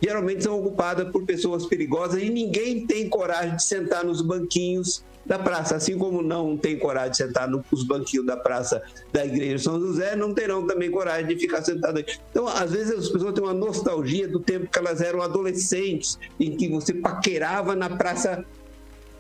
[0.02, 5.38] geralmente são ocupadas por pessoas perigosas e ninguém tem coragem de sentar nos banquinhos da
[5.38, 9.62] praça, assim como não tem coragem de sentar nos banquinhos da praça da igreja de
[9.62, 12.06] São José, não terão também coragem de ficar sentado aí.
[12.32, 16.56] Então, às vezes as pessoas têm uma nostalgia do tempo que elas eram adolescentes, em
[16.56, 18.46] que você paquerava na praça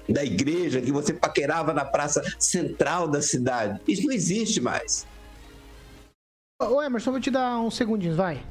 [0.07, 3.81] da igreja, que você paquerava na praça central da cidade.
[3.85, 5.05] Isso não existe mais.
[6.61, 8.41] Ô Emerson, vou te dar uns segundinhos, vai.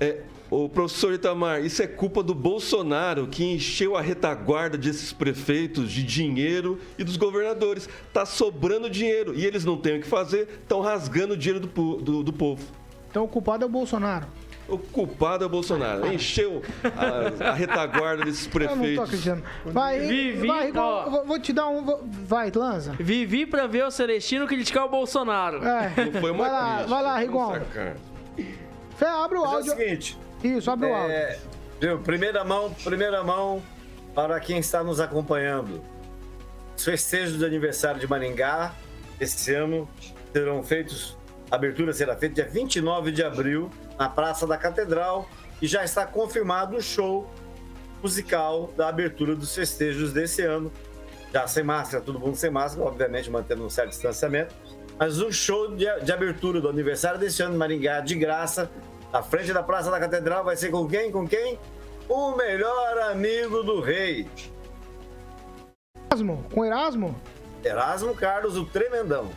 [0.00, 5.90] É, o professor Itamar, isso é culpa do Bolsonaro que encheu a retaguarda desses prefeitos
[5.90, 7.88] de dinheiro e dos governadores.
[8.12, 11.96] Tá sobrando dinheiro e eles não têm o que fazer, estão rasgando o dinheiro do,
[11.96, 12.62] do, do povo.
[13.10, 14.26] Então o culpado é o Bolsonaro.
[14.66, 16.06] O culpado é o Bolsonaro.
[16.12, 16.62] Encheu
[16.96, 19.04] a, a retaguarda desses Eu não tô prefeitos.
[19.04, 19.42] acreditando.
[19.66, 21.10] Vai, Vivi, vai, Rigon, ó.
[21.10, 21.84] vou, vou te dar um.
[21.84, 22.92] vou- Vai, lança.
[22.98, 25.62] Vivi pra ver o Celestino criticar o Bolsonaro.
[25.66, 25.92] É.
[26.06, 27.60] Não foi uma Vai lá, crítica, vai lá, Rigon.
[28.96, 29.72] Fé, abre o Mas é o áudio.
[29.76, 30.18] seguinte.
[30.44, 31.10] Isso, abre o áudio.
[31.10, 31.38] É,
[31.80, 33.62] viu, primeira mão, primeira mão
[34.14, 35.82] para quem está nos acompanhando.
[36.76, 38.74] Os festejos de aniversário de Maringá
[39.18, 39.88] esse ano
[40.32, 41.16] serão feitos,
[41.50, 45.28] a abertura será feita dia 29 de abril na Praça da Catedral
[45.62, 47.30] e já está confirmado o show
[48.02, 50.70] musical da abertura dos festejos desse ano.
[51.32, 54.54] Já sem máscara, todo mundo sem máscara, obviamente mantendo um certo distanciamento.
[54.98, 58.70] Mas o show de, de abertura do aniversário desse ano em Maringá, de graça,
[59.14, 61.12] na frente da Praça da Catedral, vai ser com quem?
[61.12, 61.56] Com quem?
[62.08, 64.28] O melhor amigo do rei,
[66.10, 67.14] Erasmo, com Erasmo?
[67.64, 69.30] Erasmo Carlos, o Tremendão.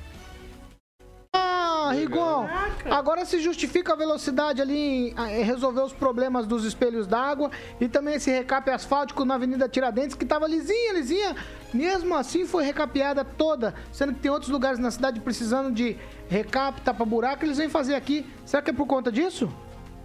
[1.32, 2.48] Ah, Rigon,
[2.90, 8.16] agora se justifica a velocidade ali em, resolver os problemas dos espelhos d'água e também
[8.16, 11.36] esse recape asfáltico na Avenida Tiradentes, que tava lisinha, lisinha.
[11.72, 15.96] Mesmo assim foi recapeada toda, sendo que tem outros lugares na cidade precisando de
[16.28, 18.26] recape, tapa-buraco, eles vêm fazer aqui.
[18.44, 19.48] Será que é por conta disso?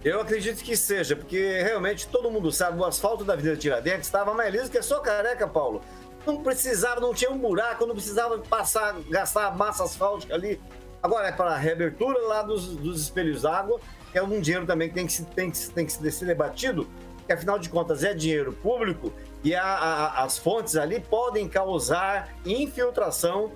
[0.03, 4.33] Eu acredito que seja, porque realmente todo mundo sabe, o asfalto da Avenida Tiradentes estava
[4.33, 5.81] mais liso que a sua careca, Paulo.
[6.25, 10.59] Não precisava, não tinha um buraco, não precisava passar, gastar massa asfáltica ali.
[11.01, 13.79] Agora é para a reabertura lá dos, dos espelhos d'água,
[14.13, 16.87] é um dinheiro também que tem que, tem que, tem que se- ser debatido,
[17.25, 19.11] que afinal de contas é dinheiro público
[19.43, 23.51] e a- a- as fontes ali podem causar infiltração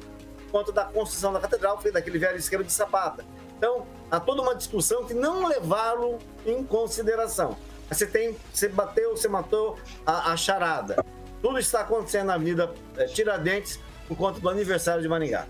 [0.45, 3.23] por conta da construção da catedral, feita daquele velho esquema de sapata.
[3.57, 7.57] Então, há toda uma discussão que não levaram em consideração.
[7.89, 11.03] Você tem, você bateu, você matou a, a charada.
[11.41, 15.45] Tudo está acontecendo na Avenida eh, Tiradentes por conta do aniversário de Maringá.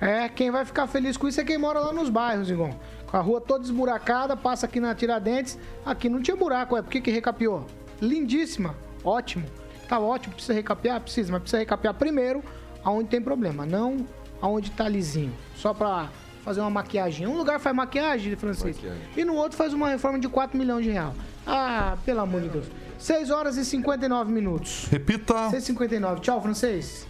[0.00, 2.74] É, quem vai ficar feliz com isso é quem mora lá nos bairros, Rigon.
[3.06, 5.58] Com a rua toda esburacada, passa aqui na Tiradentes.
[5.84, 7.66] Aqui não tinha buraco, é por que que recapeou?
[8.00, 9.46] Lindíssima, ótimo.
[9.88, 11.00] Tá ótimo, precisa recapear?
[11.00, 12.42] Precisa, mas precisa recapear primeiro
[12.82, 14.06] aonde tem problema, não
[14.40, 15.34] aonde tá lisinho.
[15.56, 16.10] Só pra
[16.44, 17.26] fazer uma maquiagem.
[17.26, 19.08] Um lugar faz maquiagem, Francisco, Maquiagem.
[19.16, 21.14] e no outro faz uma reforma de 4 milhões de reais.
[21.46, 22.66] Ah, pelo amor de Deus.
[22.98, 24.86] 6 horas e 59 minutos.
[24.90, 25.34] Repita.
[25.50, 26.20] 6h59.
[26.20, 27.06] Tchau, francês.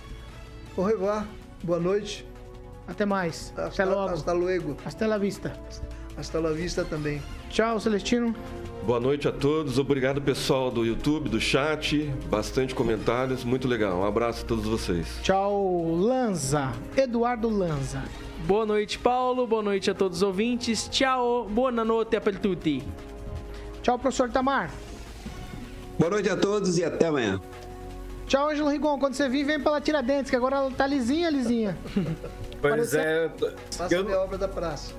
[0.76, 1.26] Au revoir.
[1.62, 2.26] Boa noite.
[2.87, 3.53] Até mais.
[3.57, 4.12] Até Hasta, logo.
[4.14, 4.76] hasta luego.
[4.85, 5.53] Hasta la vista.
[6.16, 7.20] Hasta la vista também.
[7.51, 8.35] Tchau, Celestino.
[8.87, 9.78] Boa noite a todos.
[9.78, 12.05] Obrigado, pessoal do YouTube, do chat.
[12.28, 13.43] Bastante comentários.
[13.45, 13.99] Muito legal.
[14.01, 15.07] Um abraço a todos vocês.
[15.22, 16.72] Tchau, Lanza.
[16.97, 18.03] Eduardo Lanza.
[18.47, 19.47] Boa noite, Paulo.
[19.47, 20.89] Boa noite a todos os ouvintes.
[20.89, 21.47] Tchau.
[21.49, 22.83] Boa noite per tutti.
[23.83, 24.71] Tchau, professor Tamar.
[25.99, 27.41] Boa noite a todos e até amanhã.
[28.27, 28.99] Tchau, Ângelo Rigon.
[28.99, 31.77] Quando você vir, vem pela Tiradentes, que agora ela tá lisinha, lisinha.
[32.65, 34.95] Pois Parecia- é, eu tô- Faça eu, a obra da praça.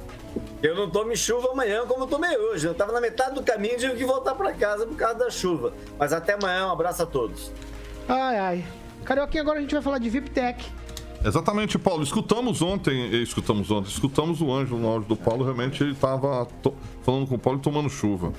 [0.62, 2.68] eu não tome chuva amanhã como eu tomei hoje.
[2.68, 5.32] Eu tava na metade do caminho e tive que voltar para casa por causa da
[5.32, 5.74] chuva.
[5.98, 7.52] Mas até amanhã, um abraço a todos.
[8.08, 8.66] Ai, ai.
[9.04, 10.72] Carioquinha, agora a gente vai falar de VIPTech.
[11.26, 12.04] Exatamente, Paulo.
[12.04, 15.44] Escutamos ontem, eh, escutamos ontem, escutamos o Ângelo no áudio do Paulo.
[15.44, 16.48] Realmente ele estava
[17.02, 18.32] falando com o Paulo e tomando chuva.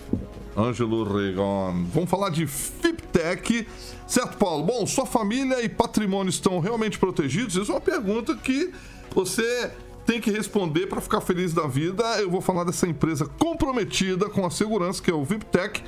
[0.57, 1.85] Ângelo Regon.
[1.93, 3.67] Vamos falar de FIPTech.
[4.07, 4.63] Certo, Paulo?
[4.63, 7.57] Bom, sua família e patrimônio estão realmente protegidos?
[7.57, 8.73] Isso é uma pergunta que
[9.13, 9.73] você
[10.07, 12.05] tem que responder para ficar feliz da vida.
[12.21, 15.83] Eu vou falar dessa empresa comprometida com a segurança, que é o VIPTech.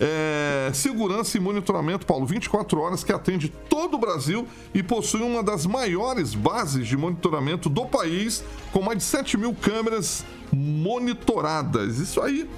[0.00, 5.42] É, segurança e monitoramento, Paulo, 24 horas, que atende todo o Brasil e possui uma
[5.42, 11.98] das maiores bases de monitoramento do país, com mais de 7 mil câmeras monitoradas.
[11.98, 12.48] Isso aí,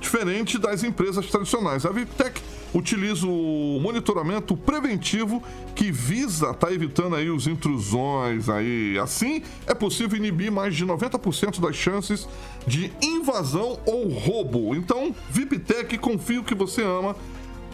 [0.00, 1.84] diferente das empresas tradicionais.
[1.84, 2.40] A VIPTech
[2.74, 5.42] utiliza o monitoramento preventivo
[5.74, 8.98] que visa estar evitando aí os intrusões aí.
[8.98, 12.28] Assim, é possível inibir mais de 90% das chances
[12.66, 14.74] de invasão ou roubo.
[14.74, 17.16] Então, VIPTech, confia o que você ama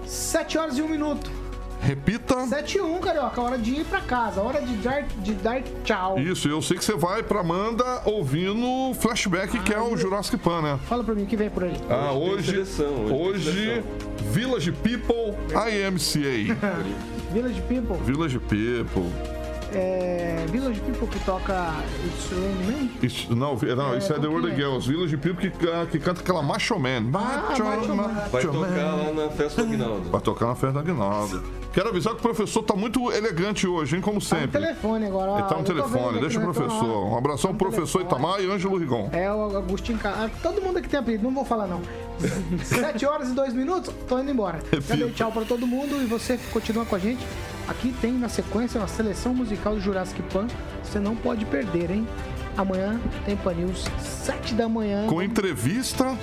[0.05, 1.46] 7 horas e 1 minuto.
[1.81, 2.45] Repita.
[2.47, 3.41] 7 e 1, Carioca.
[3.41, 4.41] Hora de ir pra casa.
[4.41, 6.19] Hora de dar, de dar tchau.
[6.19, 10.61] Isso, eu sei que você vai pra Amanda ouvindo Flashback, que é o Jurassic Pan,
[10.61, 10.79] né?
[10.87, 11.75] Fala pra mim o que vem por aí.
[11.89, 13.83] Ah, Hoje seleção, hoje hoje.
[14.31, 16.55] Village People IMCA.
[17.31, 17.97] Village People.
[18.03, 19.36] Village People.
[19.73, 21.73] É, Village People que toca
[22.05, 22.89] It's Raining Man?
[23.01, 24.55] Isso, não, não, É, isso é The que é?
[24.55, 24.87] Girls.
[24.89, 27.01] Village People que, ca- que canta aquela Macho Man.
[27.01, 28.03] Macho, Macho Man.
[28.07, 28.95] Vai Macho tocar Man.
[28.95, 30.09] lá na festa do Aguinaldo.
[30.09, 31.43] Vai tocar na festa da Aguinaldo.
[31.73, 34.01] Quero avisar que o professor tá muito elegante hoje, hein?
[34.01, 34.59] Como Tá no sempre.
[34.61, 35.31] telefone agora.
[35.31, 35.39] ó.
[35.39, 37.05] Ele tá no telefone, aqui deixa o telefone, professor.
[37.05, 39.09] Um abração pro professor Itamar e Ângelo Rigon.
[39.11, 41.81] É o Agostinho Ca- ah, Todo mundo aqui tem apelido, não vou falar não.
[42.63, 44.59] 7 horas e 2 minutos, tô indo embora.
[44.87, 47.23] Já dei tchau pra todo mundo e você continua com a gente.
[47.67, 50.47] Aqui tem na sequência uma seleção musical do Jurassic Pan.
[50.83, 52.07] Você não pode perder, hein?
[52.55, 55.05] Amanhã tem Pan News, 7 da manhã.
[55.07, 56.17] Com entrevista.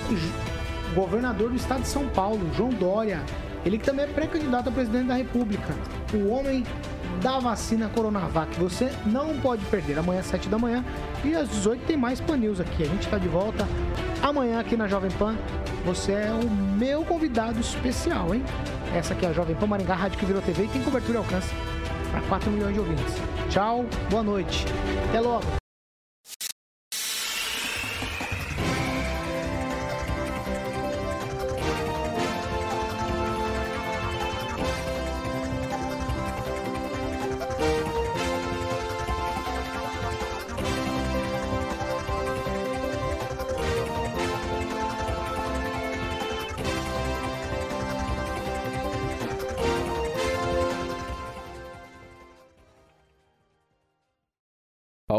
[0.95, 3.21] governador do estado de São Paulo, João Dória.
[3.63, 5.73] Ele que também é pré-candidato a presidente da República.
[6.13, 6.63] O homem
[7.21, 8.59] da vacina Coronavac.
[8.59, 9.99] Você não pode perder.
[9.99, 10.83] Amanhã às 7 da manhã
[11.23, 12.83] e às 18 tem mais Pan News aqui.
[12.83, 13.67] A gente está de volta
[14.21, 15.35] amanhã aqui na Jovem Pan.
[15.85, 18.43] Você é o meu convidado especial, hein?
[18.95, 21.21] Essa aqui é a Jovem Pan Maringá, rádio que virou TV e tem cobertura e
[21.21, 21.53] alcance
[22.11, 23.15] para 4 milhões de ouvintes.
[23.49, 24.65] Tchau, boa noite.
[25.09, 25.64] Até logo.